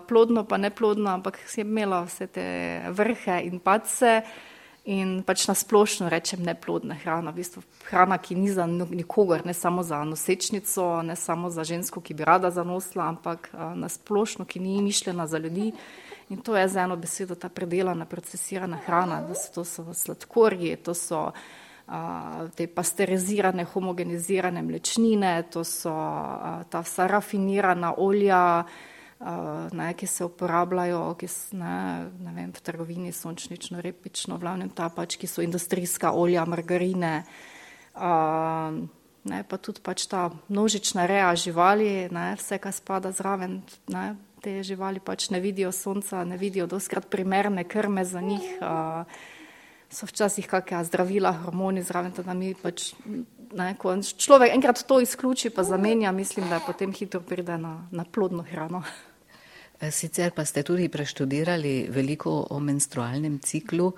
plodno 0.08 0.44
pa 0.46 0.58
neplodno, 0.58 1.10
ampak 1.10 1.40
sem 1.48 1.68
imela 1.68 2.04
vse 2.06 2.28
te 2.28 2.46
vrhe 2.90 3.42
in 3.46 3.60
pace. 3.60 4.22
Uh, 4.22 4.52
in 4.86 5.24
pač 5.26 5.48
na 5.50 5.58
splošno 5.58 6.10
rečem 6.14 6.46
neplodna 6.46 6.94
hrana, 7.02 7.34
v 7.34 7.42
bistvu 7.42 7.64
hrana, 7.90 8.18
ki 8.22 8.38
ni 8.38 8.54
za 8.54 8.68
nikogar, 8.70 9.46
ne 9.46 9.54
samo 9.54 9.84
za 9.84 10.04
nosečnico, 10.06 11.02
ne 11.02 11.16
samo 11.18 11.50
za 11.50 11.66
žensko, 11.66 12.02
ki 12.02 12.14
bi 12.14 12.26
rada 12.26 12.52
zanosla, 12.54 13.10
ampak 13.10 13.50
na 13.54 13.90
splošno, 13.90 14.46
ki 14.46 14.62
ni 14.62 14.82
mišljena 14.86 15.28
za 15.28 15.42
ljudi. 15.42 15.74
In 16.30 16.42
to 16.42 16.58
je 16.58 16.68
za 16.68 16.86
eno 16.86 16.96
besedo 16.98 17.36
ta 17.36 17.50
predelana, 17.50 18.06
procesirana 18.06 18.78
hrana, 18.86 19.22
da 19.26 19.34
so 19.34 19.54
to 19.54 19.64
so 19.66 19.94
sladkorji, 19.94 20.76
to 20.76 20.94
so 20.94 21.32
a, 21.88 22.48
te 22.56 22.66
pasterizirane, 22.68 23.66
homogenizirane 23.66 24.62
mlečnine, 24.62 25.44
to 25.50 25.64
so 25.64 25.94
a, 25.94 26.64
ta 26.70 26.82
vsa 26.82 27.08
rafinirana 27.08 27.94
olja, 27.98 28.66
ne, 29.72 29.94
ki 29.94 30.08
se 30.08 30.26
uporabljajo 30.26 31.16
ki 31.20 31.28
ne, 31.56 32.10
ne 32.20 32.34
vem, 32.36 32.52
v 32.52 32.62
trgovini, 32.62 33.12
sončnično, 33.16 33.82
repično, 33.82 34.38
glavnem 34.38 34.70
ta 34.70 34.90
pač, 34.90 35.16
ki 35.18 35.28
so 35.28 35.42
industrijska 35.42 36.12
olja, 36.12 36.46
margarine, 36.46 37.24
a, 37.96 38.12
ne, 39.24 39.44
pa 39.48 39.58
tudi 39.58 39.82
pač 39.82 40.08
ta 40.12 40.30
množična 40.50 41.08
reja 41.08 41.32
živali, 41.36 42.10
ne, 42.12 42.34
vse, 42.36 42.60
kar 42.60 42.76
spada 42.76 43.12
zraven, 43.16 43.62
ne, 43.88 44.16
te 44.44 44.60
živali 44.64 45.00
pač 45.00 45.32
ne 45.34 45.40
vidijo 45.42 45.72
sonca, 45.72 46.26
ne 46.28 46.38
vidijo 46.38 46.68
doskrat 46.70 47.08
primerne 47.10 47.64
krme 47.64 48.06
za 48.06 48.22
njih, 48.22 48.46
a, 48.62 49.06
so 49.90 50.06
včasih 50.06 50.48
kakšne 50.48 50.84
zdravila, 50.90 51.32
hormoni 51.46 51.84
zraven, 51.84 52.14
da 52.18 52.34
mi 52.34 52.54
pač 52.54 52.94
Ne, 53.56 53.76
ko 53.80 53.94
človek 54.02 54.52
enkrat 54.52 54.84
to 54.84 55.00
izključi, 55.00 55.50
pa 55.50 55.64
zamenja, 55.64 56.12
mislim, 56.12 56.50
da 56.50 56.60
potem 56.60 56.92
hitro 56.94 57.22
pride 57.22 57.58
na, 57.58 57.88
na 57.92 58.04
plodno 58.04 58.44
hrano. 58.44 58.82
Eh, 59.80 59.92
sicer 59.92 60.32
pa 60.36 60.46
ste 60.46 60.64
tudi 60.64 60.90
preštudirali 60.90 61.88
veliko 61.90 62.48
o 62.50 62.60
menstrualnem 62.60 63.40
ciklu. 63.40 63.94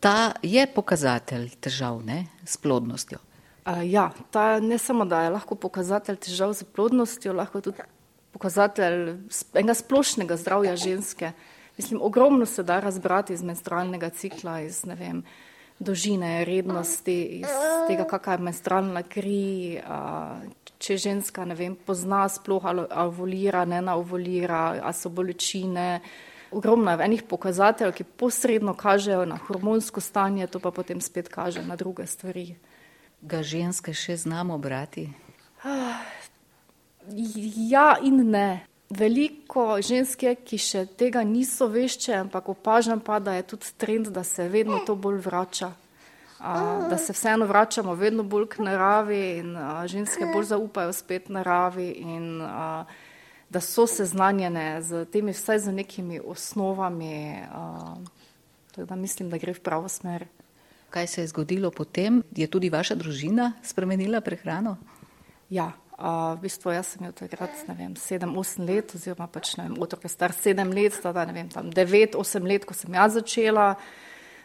Ta 0.00 0.32
je 0.42 0.66
pokazatelj 0.74 1.56
težav 1.60 2.02
ne, 2.04 2.26
s 2.44 2.56
plodnostjo. 2.56 3.18
Uh, 3.66 3.80
ja, 3.84 4.10
ta 4.30 4.60
ne 4.60 4.78
samo, 4.78 5.04
da 5.04 5.22
je 5.22 5.30
lahko 5.30 5.54
pokazatelj 5.54 6.16
težav 6.28 6.52
s 6.54 6.64
plodnostjo, 6.64 7.32
lahko 7.32 7.60
tudi 7.60 7.84
pokazatelj 8.32 9.16
enega 9.54 9.74
splošnega 9.74 10.36
zdravja 10.36 10.76
ženske. 10.76 11.32
Mislim, 11.78 12.00
ogromno 12.02 12.46
se 12.46 12.62
da 12.62 12.80
razbrati 12.80 13.32
iz 13.32 13.42
menstrualnega 13.42 14.10
cikla, 14.10 14.60
iz 14.60 14.84
ne 14.86 14.94
vem, 14.94 15.22
dolžine, 15.78 16.44
rednosti, 16.44 17.22
iz 17.22 17.52
tega, 17.88 18.04
kakšna 18.04 18.32
je 18.32 18.46
menstrualna 18.48 19.02
kri, 19.06 19.78
če 20.78 20.96
ženska 20.98 21.44
ne 21.46 21.54
vem, 21.54 21.76
pozna 21.86 22.24
sploh 22.28 22.66
ali 22.66 22.86
ovulira, 22.90 23.64
ne 23.64 23.78
na 23.82 23.94
ovulira, 23.94 24.62
ali 24.82 24.94
so 24.94 25.08
bolečine. 25.08 26.00
Ogromno 26.50 26.90
je 26.90 27.04
enih 27.04 27.22
pokazateljev, 27.28 27.92
ki 27.94 28.04
posredno 28.04 28.74
kažejo 28.74 29.24
na 29.28 29.36
hormonsko 29.36 30.00
stanje, 30.00 30.46
to 30.46 30.58
pa 30.58 30.70
potem 30.70 31.00
spet 31.00 31.28
kaže 31.28 31.62
na 31.62 31.76
druge 31.76 32.06
stvari. 32.06 32.56
Ga 33.22 33.42
ženske 33.42 33.94
še 33.94 34.16
znamo 34.16 34.58
brati? 34.58 35.08
Ja 37.70 37.96
in 38.02 38.30
ne. 38.30 38.66
Veliko 38.90 39.76
ženske, 39.84 40.32
ki 40.44 40.58
še 40.58 40.86
tega 40.96 41.20
niso 41.24 41.66
vešče, 41.68 42.14
ampak 42.22 42.48
opažam 42.48 43.00
pa, 43.04 43.18
da 43.20 43.34
je 43.36 43.42
tudi 43.52 43.74
trend, 43.76 44.08
da 44.08 44.24
se 44.24 44.48
vedno 44.48 44.80
to 44.86 44.96
bolj 44.96 45.20
vrača 45.26 45.74
da 46.90 46.98
se 46.98 47.12
vseeno 47.12 47.46
vračamo 47.46 47.94
vedno 47.94 48.22
bolj 48.22 48.46
k 48.46 48.58
naravi 48.58 49.38
in 49.38 49.56
a, 49.56 49.86
ženske 49.86 50.26
bolj 50.32 50.44
zaupajo 50.44 50.92
spet 50.92 51.28
naravi 51.28 51.90
in 51.90 52.42
a, 52.42 52.84
da 53.50 53.60
so 53.60 53.86
seznanjene 53.86 54.82
z 54.82 55.04
temi 55.04 55.32
vsaj 55.32 55.58
z 55.58 55.72
nekimi 55.72 56.20
osnovami, 56.20 57.34
a, 57.52 57.96
da 58.76 58.96
mislim, 58.96 59.30
da 59.30 59.38
gre 59.38 59.52
v 59.52 59.60
pravo 59.60 59.88
smer. 59.88 60.26
Kaj 60.90 61.06
se 61.06 61.20
je 61.20 61.26
zgodilo 61.26 61.70
potem? 61.70 62.22
Je 62.36 62.46
tudi 62.46 62.70
vaša 62.70 62.94
družina 62.94 63.52
spremenila 63.62 64.20
prehrano? 64.20 64.76
Ja, 65.50 65.72
a, 65.98 66.34
v 66.38 66.46
bistvu 66.46 66.72
jaz 66.72 66.94
sem 66.94 67.04
jo 67.04 67.12
takrat, 67.18 67.54
ne 67.68 67.74
vem, 67.78 67.94
sedem, 67.98 68.36
osem 68.38 68.70
let 68.70 68.94
oziroma 68.94 69.26
pač, 69.26 69.56
ne 69.58 69.68
vem, 69.68 69.78
otrok 69.82 70.06
je 70.06 70.14
star 70.14 70.32
sedem 70.32 70.70
let, 70.72 70.96
tada, 71.02 71.26
ne 71.26 71.34
vem, 71.36 71.50
tam 71.52 71.68
devet, 71.74 72.14
osem 72.14 72.46
let, 72.46 72.64
ko 72.64 72.78
sem 72.78 72.94
jaz 72.94 73.18
začela, 73.18 73.74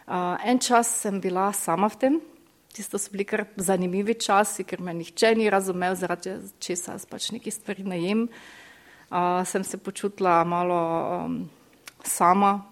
Uh, 0.04 0.36
en 0.44 0.58
čas 0.60 1.00
sem 1.00 1.16
bila 1.16 1.48
sama 1.56 1.88
v 1.88 1.96
tem, 1.96 2.14
tisto 2.68 3.00
so 3.00 3.08
bili 3.08 3.24
kar 3.24 3.46
zanimivi 3.56 4.12
časi, 4.20 4.60
ker 4.68 4.82
me 4.84 4.92
nihče 4.92 5.30
ni 5.32 5.48
razumel, 5.48 5.96
zaradi 5.96 6.34
česa 6.60 6.98
jaz 6.98 7.06
pač 7.08 7.30
neki 7.32 7.48
stvari 7.48 7.86
ne 7.88 8.00
jem. 8.02 8.26
Uh, 9.08 9.40
sem 9.48 9.64
se 9.64 9.80
počutila 9.80 10.44
malo 10.44 10.76
um, 11.24 11.38
sama, 12.06 12.64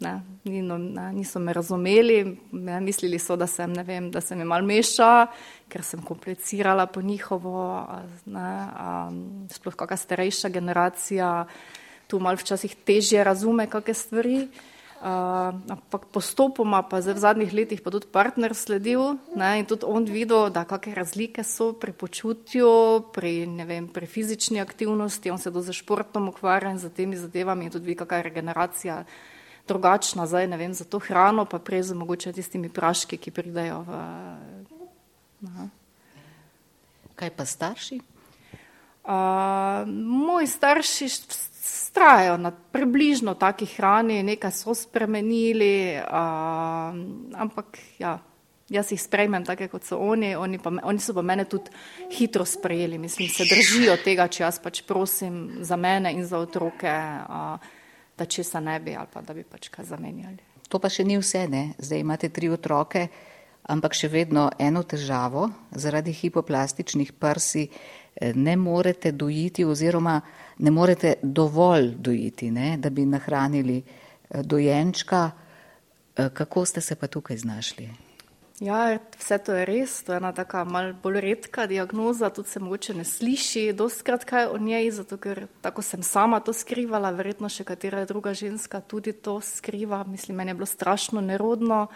ne, 0.00 0.14
no, 0.44 0.78
ne, 0.78 1.12
niso 1.12 1.38
me 1.38 1.52
razumeli, 1.52 2.22
ne, 2.52 2.80
mislili 2.80 3.18
so, 3.18 3.36
da 3.36 3.46
sem, 3.46 3.72
ne 3.72 3.84
vem, 3.84 4.10
da 4.10 4.20
sem 4.24 4.40
jim 4.40 4.48
mal 4.48 4.64
meša, 4.64 5.28
ker 5.68 5.84
sem 5.84 6.02
komplicirala 6.02 6.86
po 6.86 7.02
njihovo, 7.04 7.84
ne, 8.26 8.48
um, 8.84 9.20
sploh 9.52 9.76
kakšna 9.76 10.00
starejša 10.04 10.52
generacija 10.54 11.32
tu 12.08 12.20
mal 12.20 12.40
včasih 12.40 12.72
težje 12.88 13.24
razume 13.24 13.68
kakšne 13.68 13.94
stvari. 13.94 14.40
Ampak 15.00 16.10
postopoma, 16.10 16.82
pa 16.82 16.98
v 16.98 17.14
zadnjih 17.14 17.52
letih, 17.54 17.80
pa 17.82 17.90
tudi 17.94 18.10
partner 18.10 18.54
sledil 18.54 19.18
ne, 19.38 19.62
in 19.62 19.66
tudi 19.66 19.86
on 19.86 20.02
videl, 20.04 20.50
da 20.50 20.66
kakšne 20.66 20.94
razlike 20.98 21.44
so 21.46 21.70
pri 21.72 21.94
počutju, 21.94 22.68
pri, 23.14 23.46
vem, 23.62 23.86
pri 23.86 24.06
fizični 24.10 24.60
aktivnosti, 24.60 25.30
on 25.30 25.38
se 25.38 25.54
do 25.54 25.62
za 25.62 25.72
športom 25.72 26.28
ukvarja 26.34 26.74
in 26.74 26.82
za 26.82 26.90
temi 26.90 27.16
zadevami 27.16 27.68
in 27.68 27.74
tudi 27.74 27.94
vidi, 27.94 27.98
kakšna 28.02 28.16
je 28.16 28.28
regeneracija 28.30 28.96
drugačna 29.68 30.26
zdaj, 30.26 30.48
ne 30.48 30.56
vem, 30.56 30.74
za 30.74 30.84
to 30.84 30.98
hrano, 30.98 31.44
pa 31.44 31.58
prej 31.58 31.92
za 31.92 31.94
mogoče 31.94 32.32
tistimi 32.32 32.72
praški, 32.72 33.20
ki 33.20 33.30
pridajo 33.30 33.84
v. 33.84 33.90
Aha. 35.46 35.68
Kaj 37.18 37.30
pa 37.36 37.44
starši? 37.44 38.00
Uh, 39.08 39.86
moji 39.88 40.46
starši 40.46 41.06
strajajo 41.68 42.36
na 42.36 42.50
približno 42.50 43.34
taki 43.34 43.66
hrani, 43.66 44.22
nekaj 44.22 44.52
so 44.52 44.74
spremenili, 44.74 45.98
uh, 46.00 46.96
ampak 47.40 47.78
ja, 47.98 48.18
jaz 48.68 48.92
jih 48.92 49.00
sprejmem 49.02 49.44
take, 49.44 49.68
kot 49.68 49.84
so 49.84 49.98
oni, 50.00 50.34
oni, 50.36 50.60
pa, 50.62 50.72
oni 50.82 51.02
so 51.02 51.14
pa 51.16 51.22
mene 51.22 51.44
tudi 51.48 51.72
hitro 52.16 52.44
sprejeli, 52.44 52.98
mislim, 52.98 53.28
se 53.28 53.44
držijo 53.48 53.96
tega, 54.04 54.28
če 54.28 54.44
jaz 54.44 54.60
pač 54.62 54.82
prosim 54.88 55.64
za 55.64 55.76
mene 55.76 56.12
in 56.16 56.24
za 56.26 56.40
otroke, 56.40 56.92
uh, 56.92 57.74
da 58.18 58.26
česa 58.26 58.60
ne 58.60 58.80
bi 58.80 58.96
ali 58.96 59.06
pa 59.12 59.22
da 59.22 59.34
bi 59.34 59.44
pač 59.44 59.68
kaj 59.68 59.92
zamenjali. 59.94 60.42
To 60.68 60.78
pa 60.78 60.90
še 60.92 61.04
ni 61.06 61.16
vse, 61.16 61.46
ne? 61.48 61.72
zdaj 61.78 62.02
imate 62.02 62.28
tri 62.34 62.50
otroke, 62.52 63.06
ampak 63.72 63.94
še 63.96 64.10
vedno 64.12 64.48
eno 64.58 64.82
težavo 64.84 65.48
zaradi 65.72 66.12
hipoplastičnih 66.12 67.14
prsi 67.16 67.68
eh, 67.68 68.34
ne 68.34 68.56
morete 68.56 69.12
dojiti 69.12 69.64
oziroma 69.64 70.20
ne 70.58 70.70
morete 70.70 71.14
dovolj 71.22 71.94
dojiti, 71.94 72.50
ne, 72.50 72.76
da 72.76 72.90
bi 72.90 73.06
nahranili 73.06 73.82
eh, 73.82 74.42
dojenčka. 74.42 75.30
Eh, 76.16 76.28
kako 76.34 76.64
ste 76.64 76.80
se 76.80 76.94
pa 76.94 77.06
tukaj 77.06 77.36
znašli? 77.36 77.88
Ja, 78.60 78.98
vse 79.18 79.38
to 79.38 79.54
je 79.54 79.64
res, 79.64 80.02
to 80.02 80.12
je 80.12 80.16
ena 80.18 80.32
taka 80.34 80.64
mal 80.64 80.90
bolj 81.02 81.20
redka 81.20 81.66
diagnoza, 81.66 82.30
tudi 82.30 82.48
se 82.48 82.60
mogoče 82.60 82.94
ne 82.94 83.04
sliši 83.04 83.72
doskrat 83.72 84.24
kaj 84.24 84.48
o 84.50 84.58
njej, 84.58 84.90
zato 84.90 85.16
ker 85.16 85.46
tako 85.62 85.82
sem 85.82 86.02
sama 86.02 86.40
to 86.40 86.52
skrivala, 86.52 87.12
verjetno 87.14 87.48
še 87.48 87.64
katera 87.64 88.02
druga 88.04 88.34
ženska 88.34 88.80
tudi 88.80 89.12
to 89.12 89.38
skriva. 89.40 90.02
Mislim, 90.04 90.36
meni 90.36 90.50
je 90.50 90.54
bilo 90.54 90.66
strašno 90.66 91.20
nerodno, 91.20 91.86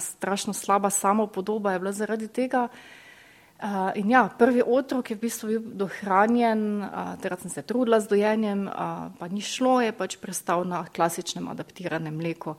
strašno 0.00 0.52
slaba 0.52 0.90
samopodoba 0.90 1.72
je 1.72 1.78
bila 1.78 1.92
zaradi 1.92 2.28
tega. 2.28 2.68
Uh, 2.68 3.03
in 3.94 4.10
ja, 4.10 4.28
prvi 4.38 4.62
otrok 4.66 5.10
je 5.10 5.16
v 5.16 5.20
bistvu 5.24 5.48
bil 5.48 5.66
dohranjen, 5.80 6.84
uh, 6.84 7.14
takrat 7.16 7.44
sem 7.44 7.50
se 7.50 7.62
trudila 7.62 8.00
z 8.00 8.10
dojenjem, 8.12 8.66
uh, 8.68 9.08
pa 9.18 9.28
ni 9.32 9.40
šlo, 9.40 9.80
je 9.80 9.92
pač 9.96 10.16
prestal 10.20 10.64
na 10.68 10.84
klasičnem 10.84 11.48
adaptiranem 11.48 12.12
mleku. 12.12 12.58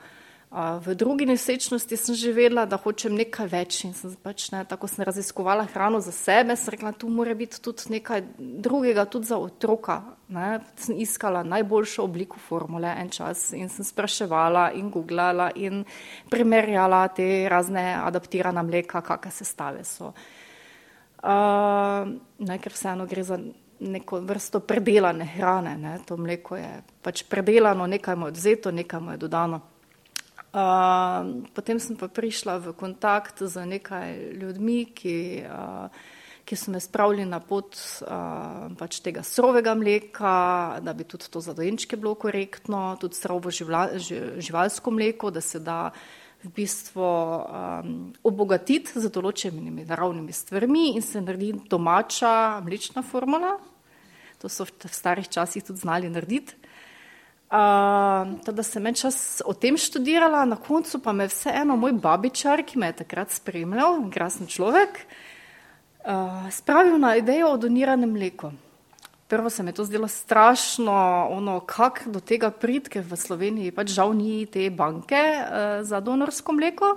Uh, 0.55 0.79
v 0.81 0.95
drugi 0.95 1.27
nesečnosti 1.29 1.97
sem 1.97 2.15
že 2.15 2.31
vedela, 2.33 2.63
da 2.65 2.79
hočem 2.81 3.13
nekaj 3.13 3.47
več 3.51 3.83
in 3.85 3.93
sem 3.93 4.15
pač 4.17 4.49
ne, 4.49 4.63
tako 4.65 4.87
sem 4.89 5.05
raziskovala 5.05 5.67
hrano 5.73 5.99
za 6.01 6.13
sebe, 6.15 6.55
sem 6.57 6.73
rekla, 6.73 6.93
tu 6.97 7.09
mora 7.11 7.35
biti 7.37 7.61
tudi 7.61 7.91
nekaj 7.99 8.23
drugega, 8.39 9.05
tudi 9.05 9.29
za 9.29 9.37
otroka. 9.37 10.01
Ne. 10.33 10.63
Sem 10.79 10.97
iskala 10.97 11.43
najboljšo 11.45 12.01
obliko 12.01 12.39
formule 12.41 12.89
en 12.89 13.11
čas 13.13 13.51
in 13.53 13.69
sem 13.69 13.85
spraševala 13.85 14.71
in 14.73 14.89
googlala 14.89 15.51
in 15.53 15.83
primerjala 16.33 17.03
te 17.13 17.45
razne 17.45 17.93
adaptirana 18.01 18.65
mleka, 18.65 19.05
kakšne 19.05 19.37
sestave 19.43 19.85
so. 19.85 20.09
Uh, 20.09 20.44
ne, 21.25 22.57
ker 22.61 22.73
vseeno 22.73 23.05
gre 23.09 23.23
za 23.23 23.39
neko 23.79 24.19
vrsto 24.19 24.59
predelane 24.59 25.25
hrane. 25.25 25.77
Ne. 25.77 25.99
To 26.05 26.17
mleko 26.17 26.57
je 26.57 26.71
pač 27.01 27.23
predelano, 27.29 27.87
nekaj 27.87 28.15
mu 28.15 28.27
je 28.27 28.35
odzeto, 28.35 28.71
nekaj 28.71 28.99
mu 28.99 29.15
je 29.15 29.17
dodano. 29.17 29.61
Uh, 30.55 31.43
potem 31.51 31.75
sem 31.83 31.99
pa 31.99 32.07
prišla 32.07 32.63
v 32.63 32.71
kontakt 32.79 33.43
z 33.43 33.65
nekaj 33.67 34.39
ljudmi, 34.39 34.85
ki, 34.95 35.43
uh, 35.43 35.91
ki 36.47 36.55
so 36.55 36.71
me 36.71 36.79
spravili 36.79 37.25
na 37.27 37.41
pot 37.43 37.75
uh, 37.75 38.71
pač 38.79 39.01
tega 39.03 39.19
surovega 39.19 39.75
mleka, 39.75 40.79
da 40.79 40.95
bi 40.95 41.03
tudi 41.03 41.27
to 41.27 41.43
za 41.43 41.51
dojenčke 41.51 41.99
bilo 41.99 42.15
korektno, 42.15 42.95
tudi 43.03 43.19
surovo 43.19 43.51
živalsko 43.51 44.95
mleko, 44.95 45.27
da 45.35 45.43
se 45.43 45.59
da 45.59 45.91
v 46.43 46.49
bistvu 46.55 47.01
um, 47.01 48.13
obogatiti 48.23 48.99
z 48.99 49.09
določenimi 49.09 49.85
naravnimi 49.87 50.33
stvarmi 50.33 50.95
in 50.95 51.01
se 51.01 51.21
naredi 51.21 51.53
domača 51.69 52.61
mlečna 52.65 53.01
formula. 53.01 53.55
To 54.43 54.51
so 54.51 54.67
v 54.67 54.91
starih 54.91 55.29
časih 55.31 55.63
tudi 55.63 55.81
znali 55.81 56.09
narediti. 56.11 56.57
Uh, 57.45 58.25
da 58.41 58.63
sem 58.65 58.85
en 58.85 58.97
čas 58.97 59.41
o 59.45 59.53
tem 59.53 59.77
študirala, 59.77 60.43
na 60.49 60.57
koncu 60.57 60.99
pa 60.99 61.13
me 61.13 61.29
vseeno 61.29 61.77
moj 61.77 61.93
babičar, 62.01 62.65
ki 62.65 62.81
me 62.81 62.89
je 62.89 62.99
takrat 63.05 63.31
spremljal, 63.31 64.01
krasen 64.11 64.49
človek, 64.49 64.97
uh, 66.03 66.49
spravil 66.51 66.97
na 66.99 67.13
idejo 67.21 67.53
o 67.53 67.61
doniranem 67.61 68.11
mleku. 68.11 68.51
Prvo 69.27 69.49
se 69.49 69.63
mi 69.63 69.69
je 69.69 69.73
to 69.73 69.85
zdelo 69.85 70.07
strašno, 70.07 71.27
ono, 71.31 71.59
kako 71.59 72.09
do 72.13 72.19
tega 72.19 72.51
prid, 72.51 72.89
ker 72.93 73.01
v 73.01 73.17
Sloveniji 73.17 73.73
pač 73.73 73.89
žal 73.95 74.13
ni 74.13 74.45
te 74.45 74.69
banke 74.69 75.17
uh, 75.17 75.81
za 75.81 75.97
donorsko 75.99 76.53
mleko. 76.53 76.91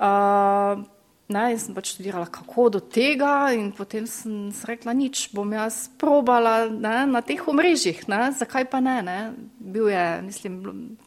Uh, 0.00 0.80
ne, 1.28 1.44
in 1.52 1.60
sem 1.60 1.76
pač 1.76 1.92
študirala, 1.92 2.30
kako 2.32 2.68
do 2.78 2.80
tega, 2.80 3.52
in 3.52 3.70
potem 3.76 4.08
sem 4.08 4.48
rekla, 4.64 4.96
nič, 4.96 5.28
bom 5.36 5.52
jaz 5.52 5.86
probala 6.00 6.64
ne, 6.72 7.04
na 7.08 7.20
teh 7.20 7.44
omrežjih, 7.44 8.04
ne, 8.08 8.30
zakaj 8.36 8.68
pa 8.72 8.80
ne, 8.80 8.96
ne. 9.04 9.18
Bil 9.60 9.92
je, 9.92 10.06
mislim, 10.24 10.58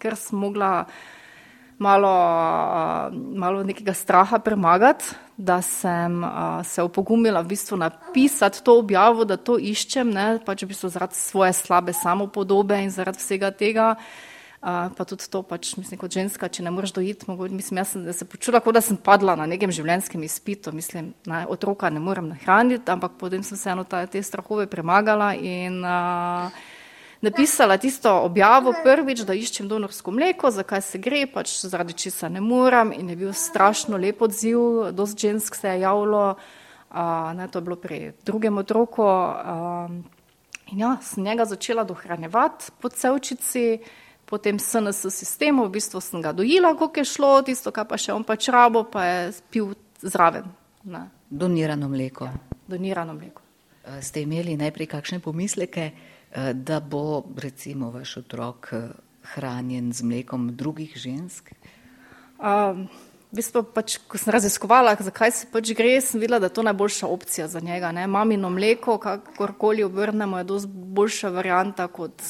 ker 0.02 0.18
sem 0.20 0.38
mogla 0.38 0.86
malo, 1.78 2.12
malo 3.12 3.64
nekega 3.64 3.94
straha 3.94 4.40
premagati, 4.40 5.06
da 5.38 5.62
sem 5.62 6.24
se 6.64 6.84
opogumila 6.84 7.42
v 7.42 7.48
bistvu 7.48 7.78
napisati 7.78 8.64
to 8.64 8.80
objavo, 8.80 9.26
da 9.26 9.38
to 9.38 9.58
iščem, 9.60 10.14
ne, 10.14 10.28
pač 10.46 10.64
v 10.64 10.72
bistvu 10.72 10.90
zaradi 10.90 11.20
svoje 11.20 11.54
slabe 11.54 11.94
samopodobe 11.94 12.80
in 12.84 12.92
zaradi 12.92 13.20
vsega 13.20 13.52
tega. 13.52 13.96
Uh, 13.96 14.26
pa 14.66 15.06
tudi 15.06 15.28
to, 15.30 15.44
pač, 15.46 15.76
mislim, 15.78 16.00
kot 16.02 16.10
ženska, 16.10 16.48
če 16.50 16.64
ne 16.66 16.72
moreš 16.74 16.96
dojiti, 16.96 17.30
mislim, 17.30 17.78
jaz 17.84 17.92
sem 17.94 18.06
se 18.18 18.26
počula, 18.26 18.58
kot 18.66 18.74
da 18.74 18.82
sem 18.82 18.98
padla 18.98 19.36
na 19.38 19.46
nekem 19.46 19.70
življenjskem 19.70 20.24
izpitu, 20.26 20.74
mislim, 20.74 21.12
ne, 21.30 21.44
otroka 21.54 21.92
ne 21.94 22.02
morem 22.02 22.32
nahraniti, 22.32 22.90
ampak 22.90 23.20
potem 23.22 23.44
sem 23.46 23.60
se 23.62 23.70
eno 23.70 23.84
ta, 23.86 24.02
te 24.10 24.24
strahove 24.26 24.66
premagala 24.72 25.36
in 25.38 25.84
uh, 25.86 26.50
napisala 27.26 27.78
tisto 27.82 28.12
objavo 28.22 28.74
prvič, 28.84 29.24
da 29.26 29.34
iščem 29.34 29.68
donorsko 29.70 30.14
mleko, 30.14 30.52
zakaj 30.54 30.84
se 30.86 31.02
gre, 31.02 31.26
pač 31.32 31.58
zaradi 31.66 31.96
česa 32.06 32.30
ne 32.30 32.42
moram 32.42 32.94
in 32.94 33.10
je 33.10 33.18
bil 33.20 33.34
strašno 33.34 33.98
lep 33.98 34.22
odziv, 34.22 34.92
dosti 34.96 35.28
žensk 35.28 35.58
se 35.58 35.74
je 35.74 35.82
javilo, 35.82 36.26
uh, 36.36 37.34
ne, 37.38 37.48
to 37.52 37.60
je 37.60 37.68
bilo 37.68 37.78
pri 37.82 38.00
drugem 38.26 38.58
otroku. 38.62 39.04
Uh, 39.04 39.92
in 40.72 40.82
ja, 40.86 40.96
sem 41.02 41.24
njega 41.26 41.46
začela 41.46 41.84
dohranjevati 41.84 42.74
po 42.82 42.90
celčici, 42.90 43.80
potem 44.26 44.60
SNS 44.60 45.10
sistemu, 45.14 45.66
v 45.66 45.78
bistvu 45.78 46.02
sem 46.02 46.22
ga 46.22 46.34
dojila, 46.34 46.76
koliko 46.78 47.02
je 47.02 47.10
šlo, 47.10 47.32
tisto, 47.46 47.74
kar 47.74 47.90
pa 47.90 47.98
še 48.02 48.14
on 48.14 48.26
pač 48.26 48.50
rabo, 48.54 48.86
pa 48.90 49.06
je 49.06 49.34
pil 49.50 49.74
zraven. 50.02 50.50
Ne. 50.86 51.08
Donirano 51.30 51.90
mleko. 51.90 52.30
Ja, 52.30 52.62
donirano 52.68 53.14
mleko. 53.18 53.42
Ste 54.02 54.26
imeli 54.26 54.58
najprej 54.58 54.90
kakšne 54.90 55.20
pomisleke? 55.22 55.92
Eh, 56.32 56.54
da 56.54 56.80
bo 56.80 57.24
recimo 57.38 57.92
vaš 57.92 58.18
otrok 58.18 58.70
eh, 58.72 58.88
hranjen 59.36 59.94
z 59.94 60.04
mlekom 60.04 60.56
drugih 60.56 60.98
žensk? 60.98 61.52
Um, 62.40 62.88
v 63.32 63.40
bistvu 63.40 63.64
pač, 63.64 63.98
ko 64.08 64.20
sem 64.20 64.34
raziskovala, 64.36 64.96
zakaj 65.00 65.32
se 65.32 65.48
pač 65.52 65.72
gre, 65.76 65.96
sem 66.04 66.20
videla, 66.20 66.40
da 66.40 66.50
je 66.50 66.56
to 66.58 66.64
najboljša 66.68 67.08
opcija 67.08 67.48
za 67.48 67.60
njega. 67.60 67.92
Ne? 67.92 68.08
Mamino 68.08 68.50
mleko, 68.50 68.98
kakorkoli 69.00 69.84
obrnemo, 69.84 70.38
je 70.38 70.48
dosti 70.52 70.70
boljša 70.72 71.32
varijanta 71.36 71.88
kot 71.88 72.24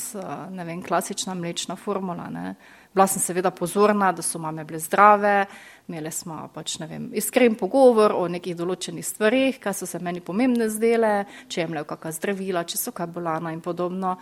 ne 0.52 0.66
vem, 0.66 0.82
klasična 0.86 1.34
mlečna 1.34 1.76
formula. 1.76 2.30
Ne? 2.30 2.56
Bila 2.96 3.08
sem 3.12 3.20
seveda 3.20 3.52
pozorna, 3.52 4.14
da 4.16 4.24
so 4.24 4.40
mame 4.40 4.64
bile 4.64 4.80
zdrave, 4.80 5.46
imeli 5.90 6.12
smo 6.16 6.46
pač, 6.54 6.78
ne 6.80 6.88
vem, 6.88 7.10
iskren 7.12 7.58
pogovor 7.60 8.14
o 8.16 8.22
nekih 8.32 8.56
določenih 8.56 9.04
stvarih, 9.04 9.58
kaj 9.60 9.82
so 9.82 9.88
se 9.90 10.00
meni 10.00 10.24
pomembne 10.24 10.70
zdele, 10.72 11.26
če 11.52 11.66
jemljajo 11.66 11.90
kakšna 11.90 12.14
zdravila, 12.16 12.64
če 12.64 12.80
so 12.80 12.96
kaj 12.96 13.12
bolana 13.12 13.52
in 13.52 13.60
podobno. 13.60 14.16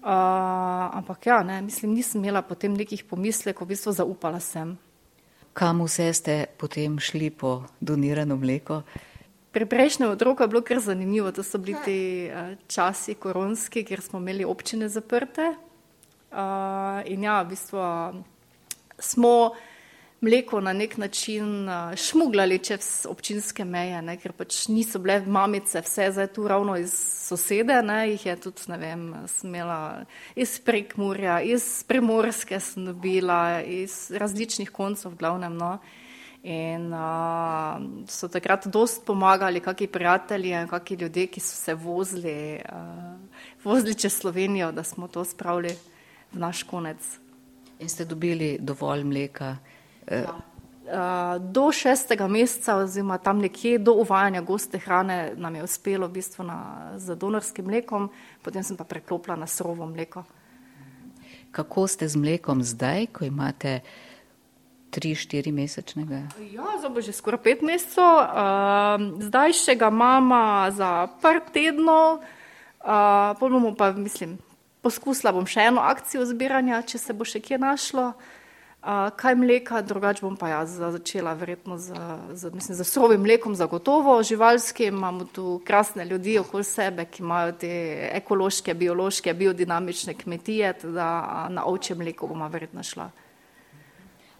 Uh, 0.00 0.10
ampak 0.98 1.30
ja, 1.30 1.38
ne, 1.46 1.60
mislim, 1.62 1.94
nisem 1.94 2.24
imela 2.24 2.42
potem 2.42 2.74
nekih 2.74 3.06
pomislekov, 3.06 3.68
v 3.68 3.76
bistvu 3.76 3.94
zaupala 3.94 4.42
sem. 4.42 4.74
kam 5.52 5.82
vse 5.84 6.10
ste 6.12 6.46
potem 6.58 6.98
šli 6.98 7.30
po 7.30 7.68
donirano 7.80 8.36
mleko? 8.36 8.82
Pri 9.52 9.66
prejšnjem 9.66 10.10
otroku 10.10 10.42
je 10.42 10.48
bilo 10.48 10.62
kar 10.66 10.80
zanimivo, 10.80 11.30
to 11.30 11.42
so 11.46 11.58
bili 11.58 11.78
ti 11.84 12.26
uh, 12.26 12.58
časi 12.66 13.14
koronski, 13.14 13.84
kjer 13.84 14.00
smo 14.00 14.18
imeli 14.18 14.44
občine 14.44 14.88
zaprte. 14.88 15.69
Uh, 16.30 17.02
in 17.10 17.22
ja, 17.26 17.42
v 17.42 17.48
bistvu 17.50 17.78
uh, 17.78 18.14
smo 18.98 19.50
mleko 20.20 20.60
na 20.60 20.72
nek 20.72 20.96
način 20.96 21.68
uh, 21.68 21.94
šmugljali 21.96 22.58
čez 22.58 23.06
občinske 23.10 23.64
meje, 23.64 24.02
ne, 24.02 24.14
ker 24.20 24.30
pač 24.32 24.68
niso 24.70 25.00
bile 25.02 25.24
mamice, 25.26 25.82
vse 25.82 26.06
zdaj 26.12 26.28
tu 26.36 26.46
ravno 26.48 26.76
iz 26.78 26.94
sosede, 27.26 27.80
ne, 27.82 28.12
jih 28.12 28.26
je 28.26 28.36
tudi, 28.46 28.68
ne 28.70 28.78
vem, 28.78 29.04
smela 29.26 30.04
iz 30.36 30.60
prekmurja, 30.62 31.40
iz 31.42 31.82
primorske 31.88 32.60
sem 32.60 32.86
dobila, 32.92 33.62
iz 33.66 34.12
različnih 34.14 34.70
koncev, 34.70 35.18
glavnem, 35.18 35.58
no. 35.58 35.78
In 36.46 36.92
uh, 36.94 37.82
so 38.08 38.30
takrat 38.30 38.70
dost 38.70 39.02
pomagali, 39.04 39.60
kakšni 39.60 39.90
prijatelji 39.90 40.54
kakšni 40.70 40.96
ljudje, 40.96 41.26
ki 41.26 41.40
so 41.40 41.56
se 41.56 41.74
vozili, 41.74 42.60
uh, 42.70 43.18
vozili 43.64 43.94
čez 43.94 44.14
Slovenijo, 44.22 44.70
da 44.72 44.84
smo 44.86 45.08
to 45.08 45.24
spravili 45.24 45.74
naš 46.32 46.62
konec. 46.62 46.98
In 47.80 47.88
ste 47.88 48.04
dobili 48.04 48.58
dovolj 48.60 49.04
mleka? 49.04 49.56
Ja. 50.10 50.36
Uh, 50.90 51.38
do 51.38 51.70
šestega 51.72 52.26
meseca, 52.28 52.76
oziroma 52.82 53.18
tam 53.18 53.38
nekje 53.38 53.78
do 53.78 53.94
uvajanja 54.02 54.40
goste 54.42 54.78
hrane, 54.78 55.32
nam 55.36 55.54
je 55.54 55.62
uspelo 55.62 56.08
v 56.08 56.18
bistvu 56.18 56.44
na, 56.44 56.90
z 56.98 57.14
donorskim 57.14 57.64
mlekom, 57.64 58.08
potem 58.42 58.64
sem 58.66 58.76
pa 58.76 58.84
preklopila 58.84 59.36
na 59.36 59.46
surovo 59.46 59.86
mleko. 59.86 60.24
Kako 61.50 61.86
ste 61.86 62.08
z 62.08 62.18
mlekom 62.18 62.62
zdaj, 62.66 63.06
ko 63.14 63.24
imate 63.24 63.80
tri, 64.90 65.14
štiri 65.14 65.54
mesečnega? 65.54 66.26
Ja, 66.50 66.74
zdaj 66.82 66.90
bo 66.90 67.00
že 67.00 67.14
skoraj 67.14 67.42
pet 67.46 67.62
mesecev. 67.62 68.02
Uh, 68.02 69.22
zdaj 69.30 69.54
še 69.54 69.78
ga 69.78 69.94
mama 69.94 70.74
za 70.74 71.06
par 71.22 71.38
tednov, 71.54 72.18
uh, 72.82 73.38
bomo 73.38 73.78
pa, 73.78 73.94
mislim, 73.94 74.40
poskusila 74.82 75.32
bom 75.32 75.46
še 75.48 75.68
eno 75.70 75.84
akcijo 75.84 76.24
zbiranja, 76.28 76.82
če 76.86 76.98
se 76.98 77.16
bo 77.16 77.26
še 77.28 77.42
kje 77.44 77.60
našlo. 77.60 78.12
Uh, 78.80 79.10
kaj 79.12 79.34
mleka, 79.36 79.82
drugače 79.84 80.22
bom 80.24 80.38
pa 80.40 80.48
jaz 80.54 80.78
začela 80.80 81.34
verjetno 81.36 81.76
z, 81.76 81.92
z, 82.32 82.48
mislim, 82.54 82.78
z 82.78 82.84
surovim 82.88 83.20
mlekom, 83.20 83.52
zagotovo 83.54 84.14
živalskim. 84.24 84.96
Imamo 84.96 85.26
tu 85.28 85.58
krasne 85.68 86.06
ljudi 86.08 86.38
okoli 86.40 86.64
sebe, 86.64 87.04
ki 87.04 87.20
imajo 87.20 87.52
te 87.60 87.72
ekološke, 88.16 88.74
biološke, 88.74 89.34
biodinamične 89.36 90.14
kmetije, 90.16 90.72
da 90.96 91.10
na 91.52 91.66
ovče 91.68 91.94
mleko 92.00 92.30
bomo 92.32 92.48
verjetno 92.48 92.82
šla. 92.82 93.10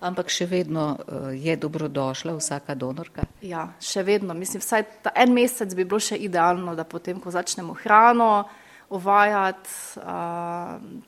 Ampak 0.00 0.33
še 0.33 0.46
vedno 0.48 0.87
uh, 0.96 1.29
je 1.37 1.59
dobrodošla 1.61 2.33
vsaka 2.38 2.74
donorka? 2.74 3.29
Ja, 3.44 3.66
še 3.76 4.00
vedno. 4.09 4.33
Mislim, 4.33 4.64
vsaj 4.64 4.87
en 5.12 5.37
mesec 5.37 5.76
bi 5.76 5.85
bilo 5.85 6.00
še 6.00 6.16
idealno, 6.16 6.72
da 6.72 6.88
potem, 6.88 7.20
ko 7.20 7.29
začnemo 7.29 7.76
hrano 7.85 8.33
uvajati, 8.90 9.70
uh, 9.96 10.03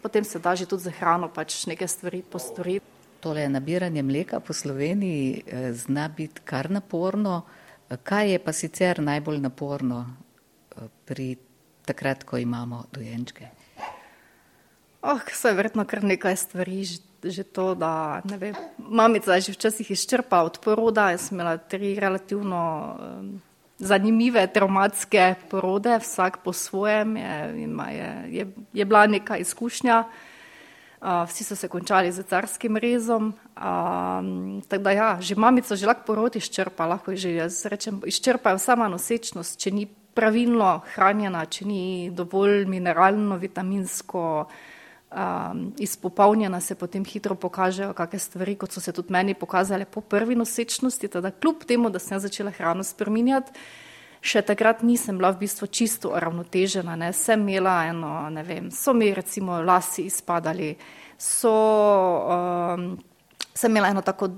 potem 0.02 0.24
se 0.24 0.38
da 0.38 0.56
že 0.56 0.66
tudi 0.66 0.82
za 0.82 0.90
hrano 0.90 1.28
pač 1.28 1.66
neke 1.66 1.88
stvari 1.88 2.22
postoriti. 2.22 2.86
Tole 3.20 3.48
nabiranje 3.48 4.02
mleka 4.02 4.40
po 4.40 4.52
Sloveniji 4.52 5.42
eh, 5.46 5.72
zna 5.72 6.08
biti 6.08 6.40
kar 6.44 6.70
naporno. 6.70 7.42
Kaj 8.02 8.30
je 8.32 8.38
pa 8.38 8.52
sicer 8.52 9.02
najbolj 9.02 9.38
naporno 9.38 10.06
eh, 10.06 10.88
pri 11.04 11.36
takrat, 11.86 12.24
ko 12.24 12.38
imamo 12.38 12.84
dojenčke? 12.92 13.48
Oh, 15.02 15.20
so 15.32 15.48
je 15.48 15.54
verjetno 15.54 15.84
kar 15.84 16.04
nekaj 16.04 16.36
stvari, 16.36 16.84
že, 16.84 16.98
že 17.24 17.42
to, 17.42 17.74
da 17.74 18.22
ne 18.24 18.38
vem, 18.38 18.54
mamica 18.78 19.34
je 19.34 19.50
že 19.50 19.52
včasih 19.52 19.90
izčrpa 19.90 20.42
od 20.46 20.58
poroda, 20.62 21.10
jaz 21.10 21.28
sem 21.28 21.38
imela 21.38 21.56
tri 21.58 21.94
relativno 21.98 22.62
um, 22.98 23.32
zanimive 23.82 24.46
traumatske 24.46 25.34
porode, 25.50 25.98
vsak 25.98 26.40
po 26.46 26.54
svojem, 26.54 27.16
je, 27.16 27.34
je, 27.58 28.06
je, 28.30 28.44
je 28.72 28.84
bila 28.84 29.06
neka 29.06 29.36
izkušnja. 29.42 30.04
Uh, 31.02 31.26
vsi 31.26 31.44
so 31.44 31.56
se 31.58 31.68
končali 31.68 32.12
z 32.12 32.22
carskim 32.22 32.76
rezom. 32.78 33.34
Um, 33.58 34.62
tako 34.68 34.82
da, 34.82 34.90
ja, 34.90 35.08
že 35.20 35.34
mamica 35.34 35.76
že 35.76 35.86
lahko 35.86 36.06
porodi 36.06 36.38
izčrpa, 36.38 36.86
lahko 36.86 37.16
že 37.18 37.34
jaz 37.34 37.66
rečem, 37.66 37.98
izčrpa 38.06 38.54
sama 38.58 38.86
nosečnost, 38.88 39.58
če 39.58 39.70
ni 39.74 39.88
pravilno 40.14 40.82
hranjena, 40.94 41.42
če 41.50 41.66
ni 41.66 42.10
dovolj 42.14 42.68
mineralno, 42.70 43.36
vitaminsko 43.36 44.46
um, 45.12 45.74
izpopolnjena, 45.78 46.60
se 46.60 46.74
potem 46.74 47.04
hitro 47.04 47.34
pokažejo 47.34 47.92
kakšne 47.94 48.18
stvari, 48.18 48.56
kot 48.56 48.72
so 48.72 48.80
se 48.80 48.92
tudi 48.92 49.12
meni 49.12 49.34
pokazale 49.34 49.84
po 49.84 50.00
prvi 50.00 50.34
nosečnosti. 50.34 51.08
Teda, 51.08 51.30
kljub 51.30 51.64
temu, 51.68 51.90
da 51.90 51.98
sem 51.98 52.20
začela 52.20 52.50
hrano 52.50 52.84
spreminjati, 52.84 53.52
še 54.22 54.42
takrat 54.46 54.82
nisem 54.86 55.18
bila 55.18 55.32
v 55.34 55.42
bistvu 55.42 55.66
čisto 55.66 56.12
uravnotežena, 56.14 56.96
ne, 56.96 57.12
sem 57.12 57.40
imela 57.42 57.82
eno, 57.90 58.12
ne 58.30 58.44
vem, 58.46 58.70
so 58.70 58.94
mi 58.94 59.10
recimo 59.14 59.60
lasi 59.62 60.06
izpadali, 60.06 60.76
so, 61.18 61.52
um, 61.52 62.92
sem 63.54 63.72
imela 63.72 63.90
eno 63.90 64.02
tako 64.02 64.30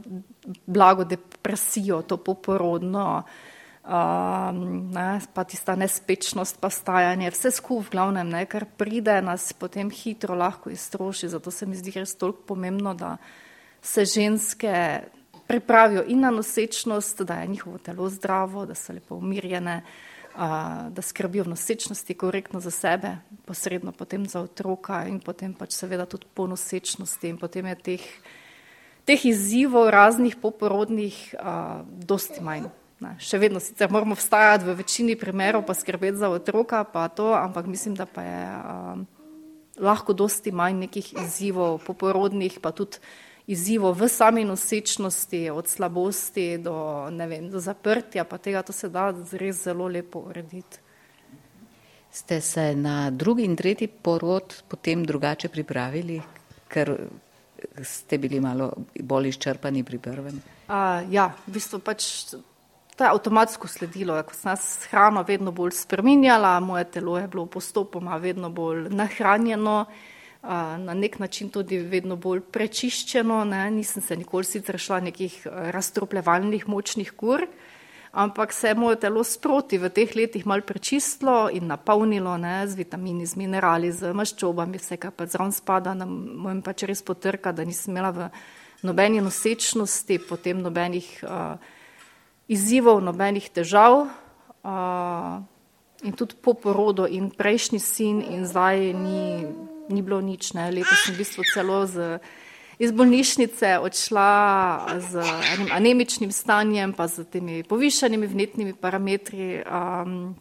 blago 0.67 1.05
depresijo, 1.05 2.03
to 2.09 2.17
poporodno, 2.17 3.25
um, 3.85 4.91
ne, 4.93 5.21
pa 5.35 5.45
tista 5.45 5.77
nespečnost, 5.77 6.59
pa 6.61 6.71
stajanje, 6.71 7.31
vse 7.31 7.51
skup 7.51 7.87
v 7.87 7.93
glavnem, 7.97 8.29
ne, 8.29 8.45
kar 8.47 8.67
pride, 8.77 9.21
nas 9.23 9.53
potem 9.53 9.91
hitro 9.93 10.35
lahko 10.35 10.71
iztroši, 10.71 11.29
zato 11.29 11.51
se 11.51 11.67
mi 11.67 11.77
zdi 11.77 11.99
res 12.01 12.17
toliko 12.17 12.55
pomembno, 12.55 12.95
da 12.95 13.17
se 13.85 14.05
ženske 14.05 15.05
pripravijo 15.47 16.05
in 16.09 16.25
na 16.25 16.31
nosečnost, 16.31 17.23
da 17.23 17.35
je 17.43 17.47
njihovo 17.47 17.79
telo 17.79 18.09
zdravo, 18.09 18.67
da 18.67 18.75
so 18.75 18.93
lepo 18.93 19.15
umirjene, 19.21 19.83
da 20.91 21.03
skrbijo 21.03 21.45
v 21.45 21.53
nosečnosti 21.53 22.15
korektno 22.15 22.61
za 22.61 22.71
sebe, 22.71 23.17
posredno 23.45 23.93
potem 23.93 24.27
za 24.27 24.41
otroka 24.41 25.05
in 25.07 25.21
potem 25.21 25.53
pač 25.55 25.77
seveda 25.77 26.07
tudi 26.11 26.27
po 26.35 26.47
nosečnosti 26.51 27.29
in 27.29 27.37
potem 27.39 27.67
je 27.67 27.75
teh, 27.75 28.07
teh 29.05 29.27
izzivov 29.27 29.93
raznih 29.95 30.37
poporodnih 30.43 31.35
dosti 31.87 32.41
manj. 32.43 32.67
Ne, 33.03 33.17
še 33.19 33.41
vedno 33.43 33.61
sicer 33.61 33.91
moramo 33.91 34.15
vstajati 34.15 34.69
v 34.69 34.77
večini 34.79 35.17
primerov 35.19 35.65
pa 35.67 35.75
skrbeti 35.75 36.21
za 36.21 36.31
otroka, 36.31 36.85
pa 36.87 37.09
to, 37.09 37.33
ampak 37.35 37.67
mislim, 37.67 37.97
da 37.99 38.07
pa 38.07 38.23
je 38.23 38.43
um, 38.55 39.07
lahko 39.83 40.15
dosti 40.15 40.53
manj 40.55 40.87
nekih 40.87 41.13
izzivov 41.25 41.81
poporodnih, 41.87 42.61
pa 42.63 42.71
tudi 42.71 43.03
izzivov 43.51 43.99
v 43.99 44.09
sami 44.09 44.45
nosečnosti, 44.45 45.51
od 45.51 45.69
slabosti 45.69 46.59
do, 46.63 47.11
vem, 47.11 47.51
do 47.51 47.61
zaprtja, 47.61 48.25
pa 48.25 48.39
tega 48.39 48.63
to 48.63 48.73
se 48.73 48.89
da 48.89 49.11
res 49.13 49.65
zelo 49.67 49.89
lepo 49.89 50.25
urediti. 50.31 50.81
Ste 52.15 52.41
se 52.41 52.75
na 52.79 53.11
drugi 53.11 53.45
in 53.45 53.57
tretji 53.57 53.89
porod 53.89 54.63
potem 54.69 55.03
drugače 55.05 55.49
pripravili, 55.51 56.21
ker 56.71 56.95
ste 57.83 58.19
bili 58.19 58.41
malo 58.41 58.71
bolj 59.03 59.33
izčrpani 59.35 59.83
pri 59.85 59.99
prvem? 59.99 60.39
Uh, 60.69 61.03
ja, 61.11 61.33
v 61.47 61.57
bistvu 61.59 61.83
pač 61.83 62.07
to 62.97 63.05
je 63.05 63.11
avtomatsko 63.11 63.69
sledilo. 63.69 64.23
Ko 64.23 64.35
sem 64.35 64.57
se 64.57 64.89
hrano 64.91 65.23
vedno 65.23 65.53
bolj 65.53 65.71
spreminjala, 65.71 66.61
moje 66.61 66.85
telo 66.85 67.19
je 67.19 67.29
bilo 67.29 67.47
postopoma 67.47 68.17
vedno 68.17 68.51
bolj 68.51 68.89
nahranjeno. 68.91 69.85
Na 70.79 70.95
nek 70.95 71.19
način 71.19 71.49
tudi 71.51 71.79
vedno 71.79 72.17
bolj 72.17 72.41
prečiščeno. 72.41 73.45
Ne? 73.45 73.71
Nisem 73.71 74.03
se 74.03 74.17
nikoli 74.17 74.45
sicer 74.45 74.79
šla 74.79 75.01
nekih 75.01 75.47
razstropljevalnih 75.47 76.69
močnih 76.69 77.13
kur, 77.13 77.47
ampak 78.13 78.53
se 78.53 78.69
je 78.69 78.75
moje 78.75 79.01
telo 79.01 79.25
sproti 79.25 79.79
v 79.79 79.89
teh 79.91 80.13
letih 80.17 80.47
mal 80.47 80.61
prečistilo 80.63 81.49
in 81.51 81.67
napolnilo 81.67 82.37
ne? 82.39 82.67
z 82.69 82.77
vitamini, 82.77 83.27
z 83.27 83.37
minerali, 83.37 83.93
z 83.93 84.13
maščobami, 84.13 84.79
vse 84.79 85.01
kar 85.01 85.17
pa 85.17 85.27
zraven 85.27 85.53
spada, 85.53 85.95
na 85.95 86.07
mojem 86.07 86.63
pač 86.63 86.85
res 86.85 87.03
potrka, 87.03 87.53
da 87.53 87.65
nisem 87.65 87.97
imela 87.97 88.13
v 88.13 88.29
nobeni 88.85 89.25
nosečnosti, 89.25 90.19
potem 90.29 90.61
nobenih 90.61 91.09
uh, 91.25 91.57
izzivov, 92.49 93.03
nobenih 93.05 93.49
težav. 93.51 94.07
Uh, 94.65 95.43
In 96.05 96.13
tudi 96.13 96.37
po 96.37 96.53
porodu, 96.53 97.07
in 97.09 97.31
prejšnji 97.33 97.81
sin, 97.81 98.21
in 98.21 98.45
zdaj 98.45 98.93
ni 98.93 99.49
ni 99.89 100.03
bilo 100.03 100.21
nič. 100.21 100.55
Ne. 100.55 100.71
Letos 100.73 101.05
sem 101.05 101.15
v 101.15 101.21
bistvu 101.21 101.43
celo 101.53 101.85
z, 101.85 102.21
iz 102.81 102.91
bolnišnice 102.93 103.79
odšla 103.81 104.31
z 105.01 105.13
enim 105.57 105.69
anemičnim 105.73 106.33
stanjem, 106.33 106.97
pa 106.97 107.09
z 107.09 107.27
temi 107.29 107.63
povišanimi 107.67 108.27
vnetnimi 108.27 108.73
parametri. 108.73 109.61
Um, 109.65 110.35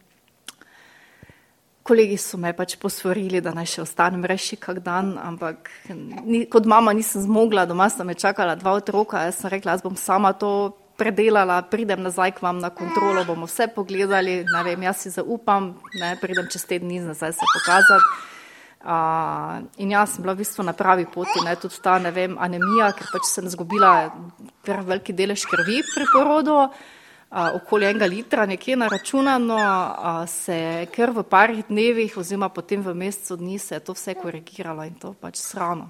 kolegi 1.84 2.16
so 2.16 2.40
me 2.40 2.54
pač 2.56 2.78
posvorili, 2.80 3.44
da 3.44 3.52
naj 3.52 3.76
še 3.76 3.84
ostanem 3.84 4.24
reši 4.24 4.56
kak 4.56 4.80
dan, 4.80 5.20
ampak 5.20 5.68
ni, 6.24 6.46
kot 6.48 6.64
mama 6.64 6.96
nisem 6.96 7.20
zmogla, 7.20 7.68
doma 7.68 7.90
sta 7.92 8.08
me 8.08 8.16
čakala 8.16 8.56
dva 8.56 8.72
otroka, 8.80 9.20
jaz 9.28 9.42
sem 9.42 9.52
rekla, 9.52 9.76
jaz 9.76 9.84
bom 9.84 9.92
sama 9.92 10.32
to 10.32 10.72
predelala, 10.96 11.62
pridem 11.62 12.02
nazaj 12.02 12.36
k 12.38 12.42
vam 12.42 12.58
na 12.62 12.70
kontrolo, 12.70 13.24
bomo 13.24 13.46
vse 13.46 13.66
pogledali, 13.74 14.44
ne 14.44 14.62
vem, 14.64 14.82
jaz 14.82 15.02
si 15.02 15.10
zaupam, 15.10 15.74
ne, 16.00 16.14
pridem 16.20 16.46
čez 16.50 16.66
te 16.68 16.78
dni 16.78 17.00
nazaj 17.08 17.32
se 17.32 17.50
pokazati. 17.54 18.32
Uh, 18.84 19.64
in 19.80 19.94
jaz 19.94 20.12
sem 20.12 20.22
bila 20.22 20.34
v 20.34 20.42
bistvu 20.42 20.60
na 20.60 20.74
pravi 20.76 21.06
poti, 21.08 21.40
ne, 21.44 21.54
tudi 21.56 21.78
ta 21.80 21.96
vem, 22.12 22.36
anemija, 22.36 22.90
ker 22.92 23.08
pač 23.14 23.30
sem 23.30 23.46
izgubila 23.48 24.12
veliki 24.66 25.14
delež 25.16 25.46
krvi 25.48 25.78
pri 25.88 26.04
porodu, 26.12 26.58
uh, 26.68 27.48
okoli 27.56 27.88
enega 27.88 28.04
litra, 28.04 28.44
nekje 28.44 28.76
na 28.76 28.90
računano, 28.92 29.56
uh, 29.56 30.28
se 30.28 30.58
je 30.58 30.86
kar 30.92 31.14
v 31.16 31.24
parih 31.24 31.64
dnevih, 31.64 32.12
oziroma 32.20 32.50
potem 32.52 32.84
v 32.84 32.92
mesecu 32.92 33.40
dni, 33.40 33.56
se 33.58 33.74
je 33.74 33.80
to 33.80 33.96
vse 33.96 34.18
korigiralo 34.20 34.84
in 34.84 35.00
to 35.00 35.14
pač 35.16 35.40
s 35.40 35.56
hrano. 35.56 35.88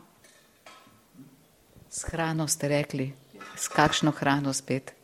S 1.91 2.07
hrano 2.15 2.47
ste 2.47 2.71
rekli, 2.71 3.11
s 3.57 3.69
kakšno 3.69 4.11
hrano 4.11 4.53
spet? 4.53 4.95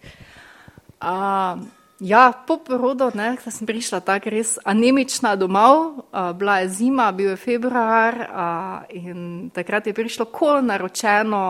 Uh, 1.00 1.60
Ja, 2.00 2.32
po 2.46 2.56
porodu, 2.56 3.10
da 3.12 3.36
sem 3.36 3.66
prišla 3.68 4.00
tako 4.00 4.30
res 4.32 4.54
anemična 4.64 5.34
domov, 5.36 6.00
uh, 6.08 6.32
bila 6.32 6.58
je 6.58 6.68
zima, 6.68 7.12
bil 7.12 7.28
je 7.30 7.36
februar 7.36 8.14
uh, 8.16 8.88
in 8.88 9.50
takrat 9.52 9.86
je 9.86 9.92
prišlo 9.92 10.24
kol 10.32 10.62
naročeno, 10.64 11.42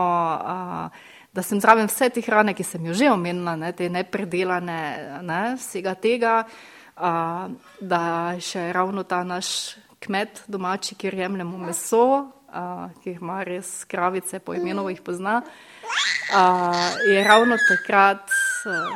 uh, 0.43 0.91
da 1.31 1.41
sem 1.41 1.61
zraven 1.61 1.87
vse 1.87 2.09
te 2.09 2.21
hrane, 2.21 2.51
ki 2.53 2.63
sem 2.67 2.83
jo 2.85 2.93
že 2.93 3.07
omenila, 3.11 3.55
ne, 3.55 3.71
te 3.71 3.87
nepredelane, 3.89 5.21
ne, 5.23 5.55
vsega 5.55 5.95
tega, 5.95 6.43
uh, 6.43 7.47
da 7.79 8.03
še 8.35 8.73
ravno 8.75 9.07
ta 9.07 9.23
naš 9.23 9.77
kmet 10.03 10.43
domači, 10.51 10.99
kjer 10.99 11.15
jemljemo 11.15 11.63
meso, 11.63 12.27
uh, 12.53 12.91
ki 13.03 13.17
ima 13.17 13.41
res 13.43 13.85
kravice, 13.89 14.39
po 14.39 14.53
imenu 14.53 14.89
jih 14.89 15.01
pozna, 15.01 15.41
uh, 15.41 16.91
je 17.07 17.23
ravno 17.23 17.57
takrat 17.67 18.29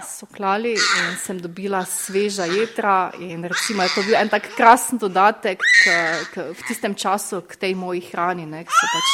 so 0.06 0.26
klali 0.30 0.74
in 0.74 1.18
sem 1.18 1.39
dobila 1.41 1.86
sveža 1.86 2.46
jedra. 2.46 3.12
Recimo, 3.18 3.84
je 3.84 3.89
to 3.96 4.04
bil 4.06 4.15
en 4.15 4.30
tak 4.30 4.50
krasen 4.56 4.98
dodatek 5.02 5.58
k, 5.58 5.86
k, 6.34 6.36
v 6.54 6.62
tistem 6.68 6.96
času 6.96 7.41
k 7.41 7.56
tej 7.56 7.74
moji 7.76 8.02
hrani. 8.12 8.46
Pač, 8.46 9.10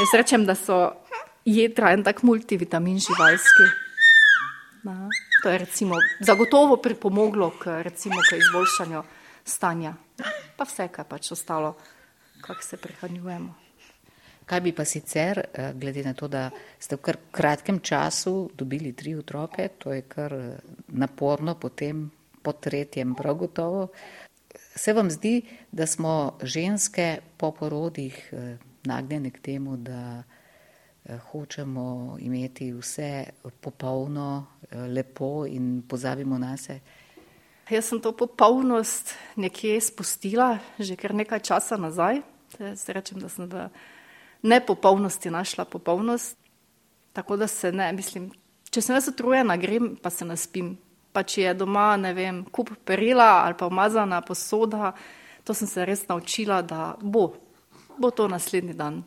jaz 0.00 0.12
rečem, 0.20 0.44
da 0.44 0.54
so 0.54 0.92
jedra 1.44 1.92
en 1.92 2.04
tak 2.04 2.22
multivitamin 2.22 3.00
živalski. 3.00 3.66
Na, 4.84 5.08
to 5.42 5.50
je 5.50 5.58
recimo, 5.58 5.96
zagotovo 6.20 6.76
pripomoglo 6.76 7.50
k, 7.58 7.82
recimo, 7.82 8.20
k 8.28 8.36
izboljšanju 8.36 9.02
stanja. 9.44 9.94
Pa 10.56 10.68
vse, 10.68 10.88
kar 10.92 11.08
pač 11.08 11.32
ostalo, 11.32 11.76
kako 12.44 12.62
se 12.62 12.76
prehranjujemo. 12.76 13.67
Kaj 14.48 14.60
bi 14.64 14.72
pa 14.72 14.84
sicer, 14.84 15.38
eh, 15.38 15.72
glede 15.74 16.02
na 16.02 16.14
to, 16.14 16.28
da 16.28 16.48
ste 16.80 16.96
v 16.96 17.02
kar 17.04 17.16
kratkem 17.30 17.80
času 17.84 18.50
dobili 18.56 18.94
tri 18.96 19.12
otroke, 19.14 19.68
to 19.78 19.92
je 19.92 20.02
kar 20.08 20.32
eh, 20.32 20.56
naporno, 20.88 21.54
potem 21.54 22.10
po 22.42 22.52
tretjem 22.52 23.14
prav 23.14 23.34
gotovo. 23.34 23.88
Se 24.74 24.92
vam 24.92 25.10
zdi, 25.10 25.42
da 25.72 25.86
smo 25.86 26.38
ženske 26.42 27.18
po 27.36 27.52
porodih 27.52 28.16
eh, 28.32 28.56
nagnjene 28.84 29.30
k 29.30 29.40
temu, 29.40 29.76
da 29.76 30.22
hočemo 31.08 32.16
imeti 32.20 32.72
vse 32.72 33.24
popolno, 33.60 34.46
lepo 34.70 35.46
in 35.46 35.82
pozabimo 35.88 36.38
na 36.38 36.56
se? 36.56 36.80
Jaz 37.70 37.88
sem 37.88 38.00
to 38.00 38.12
popolnost 38.12 39.14
nekje 39.36 39.80
spustila 39.80 40.58
že 40.78 40.96
kar 40.96 41.14
nekaj 41.14 41.40
časa 41.40 41.76
nazaj. 41.76 42.20
Zdaj 42.58 42.94
rečem, 42.94 43.20
da 43.20 43.28
sem 43.28 43.48
v 43.48 43.68
nepopolnosti 44.42 45.30
našla 45.30 45.64
popolnost. 45.64 46.36
Tako 47.12 47.36
da 47.36 47.46
se 47.46 47.72
ne, 47.72 47.92
mislim, 47.92 48.30
če 48.70 48.82
sem 48.82 48.96
jaz 48.96 49.08
utrujena, 49.08 49.56
grem 49.56 49.96
pa 50.02 50.10
se 50.10 50.24
naspim. 50.24 50.76
Pa 51.12 51.24
če 51.24 51.42
je 51.42 51.54
doma, 51.56 51.96
ne 51.96 52.12
vem, 52.14 52.42
kup 52.52 52.70
perila 52.86 53.42
ali 53.44 53.56
pa 53.58 53.66
umazana 53.66 54.20
posoda, 54.22 54.92
to 55.44 55.54
sem 55.56 55.66
se 55.66 55.84
res 55.88 56.04
naučila, 56.08 56.60
da 56.62 56.92
bo, 57.00 57.32
bo 57.98 58.10
to 58.10 58.28
naslednji 58.28 58.76
dan. 58.76 59.00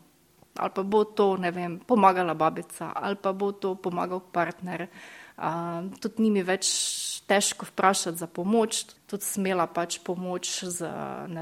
Ali 0.58 0.74
pa 0.74 0.82
bo 0.82 1.04
to, 1.04 1.36
ne 1.40 1.50
vem, 1.54 1.78
pomagala 1.78 2.34
babica, 2.34 2.90
ali 2.92 3.16
pa 3.16 3.32
bo 3.32 3.52
to 3.52 3.74
pomagal 3.80 4.20
partner. 4.32 4.88
Uh, 5.38 5.88
tudi 6.02 6.26
ni 6.26 6.30
mi 6.34 6.42
več 6.44 6.68
težko 7.26 7.66
vprašati 7.68 8.16
za 8.16 8.26
pomoč, 8.26 8.84
tudi 9.06 9.24
smela 9.24 9.66
pač 9.66 9.98
pomoč 10.04 10.64
z, 10.64 10.88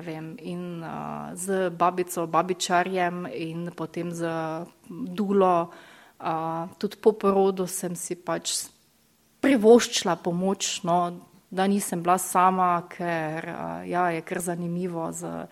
vem, 0.02 0.34
in, 0.42 0.82
uh, 0.82 1.30
z 1.38 1.70
babico, 1.70 2.26
babičarjem 2.26 3.26
in 3.30 3.70
potem 3.76 4.12
z 4.12 4.26
dulo. 4.88 5.70
Uh, 6.20 6.68
tudi 6.76 7.00
po 7.00 7.12
porodu 7.16 7.64
sem 7.64 7.96
si 7.96 8.12
pač 8.18 8.68
privoščila 9.40 10.18
pomoč, 10.20 10.82
no, 10.84 11.16
da 11.50 11.64
nisem 11.66 12.02
bila 12.04 12.18
sama, 12.20 12.84
ker 12.92 13.46
uh, 13.48 13.60
ja, 13.88 14.10
je 14.12 14.24
kar 14.26 14.42
zanimivo. 14.44 15.08
Z, 15.16 15.48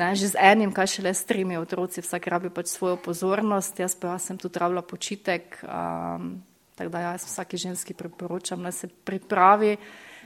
ne, 0.00 0.08
že 0.12 0.34
z 0.34 0.40
enim, 0.40 0.74
kaj 0.76 0.98
šele 0.98 1.14
s 1.14 1.24
tremi 1.24 1.56
otroci, 1.56 2.04
vsak 2.04 2.28
rabi 2.28 2.52
pač 2.52 2.68
svojo 2.74 3.00
pozornost, 3.00 3.80
jaz 3.80 3.96
pa 3.96 4.16
jaz 4.16 4.28
sem 4.28 4.36
tudi 4.36 4.60
rabila 4.60 4.84
počitek. 4.84 5.62
Um, 5.64 6.44
Tako 6.74 6.90
da 6.90 7.00
jaz 7.00 7.24
vsaki 7.24 7.56
ženski 7.56 7.94
priporočam, 7.94 8.62
da 8.62 8.72
se 8.72 8.88
pripravi 8.88 9.76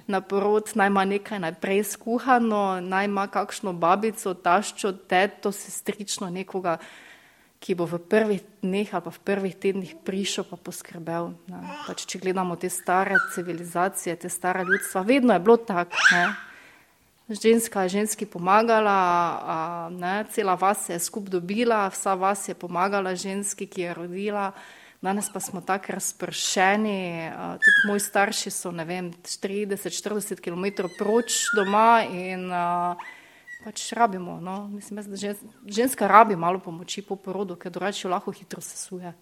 na 0.07 0.21
porod, 0.21 0.71
naj 0.75 0.87
ima 0.87 1.05
nekaj 1.05 1.39
najprej 1.39 1.85
skuhano, 1.85 2.81
naj 2.81 3.05
ima 3.05 3.27
kakšno 3.27 3.73
babico, 3.73 4.35
taščo, 4.35 4.93
teto, 4.93 5.53
sestrično, 5.53 6.31
nekoga, 6.33 6.79
ki 7.61 7.75
bo 7.75 7.85
v 7.91 7.99
prvih 7.99 8.43
dneh 8.63 8.89
ali 8.95 9.05
pa 9.05 9.11
v 9.11 9.21
prvih 9.27 9.55
tednih 9.59 9.95
prišel 10.07 10.47
pa 10.49 10.57
poskrbel. 10.57 11.33
Pač, 11.87 12.07
če 12.07 12.23
gledamo 12.23 12.57
te 12.57 12.71
stare 12.71 13.19
civilizacije, 13.35 14.17
te 14.17 14.31
stare 14.31 14.65
ljudstva, 14.65 15.03
vedno 15.03 15.35
je 15.35 15.43
bilo 15.43 15.57
tako. 15.57 15.99
Ženska 17.29 17.83
je 17.85 17.89
ženski 17.89 18.25
pomagala, 18.25 18.97
a, 19.45 19.57
ne, 19.93 20.25
cela 20.33 20.55
vas 20.57 20.89
je 20.89 20.97
skup 20.97 21.29
dobila, 21.29 21.91
vsa 21.93 22.15
vas 22.15 22.49
je 22.49 22.55
pomagala 22.55 23.13
ženski, 23.13 23.67
ki 23.69 23.85
je 23.85 23.95
rodila. 23.95 24.53
Danes 25.01 25.31
pa 25.33 25.41
smo 25.41 25.61
tako 25.61 25.93
razpršeni, 25.93 27.31
tudi 27.63 27.87
moji 27.87 28.01
starši 28.01 28.51
so, 28.51 28.73
ne 28.75 28.85
vem, 28.85 29.13
30-40 29.13 30.41
km 30.43 30.89
proč 30.99 31.45
doma 31.55 32.03
in 32.11 32.51
pač 33.65 33.93
rabimo. 33.93 34.41
No? 34.41 34.67
Mislim, 34.69 35.05
da 35.07 35.35
ženska 35.67 36.07
rabi 36.07 36.37
malo 36.37 36.59
pomoči 36.59 37.03
po 37.03 37.17
porodu, 37.17 37.55
ker 37.57 37.73
drugače 37.73 38.09
lahko 38.09 38.35
hitro 38.35 38.61
sesuje. 38.61 39.15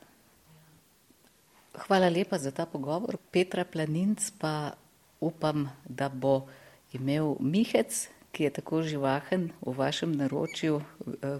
Hvala 1.77 2.09
lepa 2.09 2.39
za 2.39 2.51
ta 2.51 2.65
pogovor. 2.67 3.21
Petra 3.31 3.65
Planinc 3.65 4.33
pa 4.41 4.73
upam, 5.21 5.69
da 5.85 6.09
bo 6.09 6.47
imel 6.93 7.37
Mihec, 7.41 8.09
ki 8.33 8.49
je 8.49 8.51
tako 8.51 8.81
živahen 8.83 9.51
v 9.61 9.77
vašem 9.77 10.17
naročju 10.17 10.81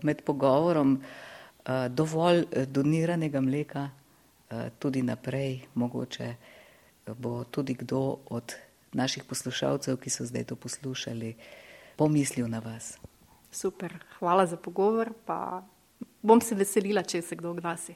med 0.03 0.25
pogovorom, 0.29 1.01
dovolj 1.89 2.45
doniranega 2.69 3.41
mleka 3.41 3.89
Eh, 3.89 4.06
tudi 4.79 5.03
naprej, 5.03 5.67
mogoče 5.75 6.35
bo 7.15 7.45
tudi 7.45 7.75
kdo 7.75 8.19
od 8.31 8.55
naših 8.93 9.25
poslušalcev, 9.25 9.97
ki 9.97 10.11
so 10.11 10.25
zdaj 10.25 10.45
to 10.45 10.57
poslušali, 10.57 11.35
pomislil 11.97 12.49
na 12.49 12.59
vas. 12.59 12.99
Super, 13.51 13.95
hvala 14.19 14.47
za 14.47 14.57
pogovor, 14.57 15.13
pa 15.27 15.63
bom 16.23 16.41
se 16.41 16.55
veselila, 16.55 17.03
če 17.03 17.23
se 17.23 17.37
kdo 17.37 17.51
oglasi. 17.51 17.95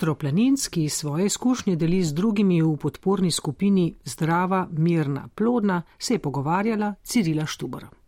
Petro 0.00 0.14
Planinski 0.14 0.88
svoje 0.88 1.26
izkušnje 1.26 1.76
deli 1.76 2.02
z 2.02 2.14
drugimi 2.14 2.62
v 2.62 2.76
podporni 2.76 3.30
skupini 3.30 3.94
Zdrava, 4.04 4.68
mirna, 4.72 5.28
plodna, 5.34 5.82
se 5.98 6.14
je 6.14 6.18
pogovarjala 6.18 6.94
Cirila 7.02 7.46
Štubr. 7.46 8.00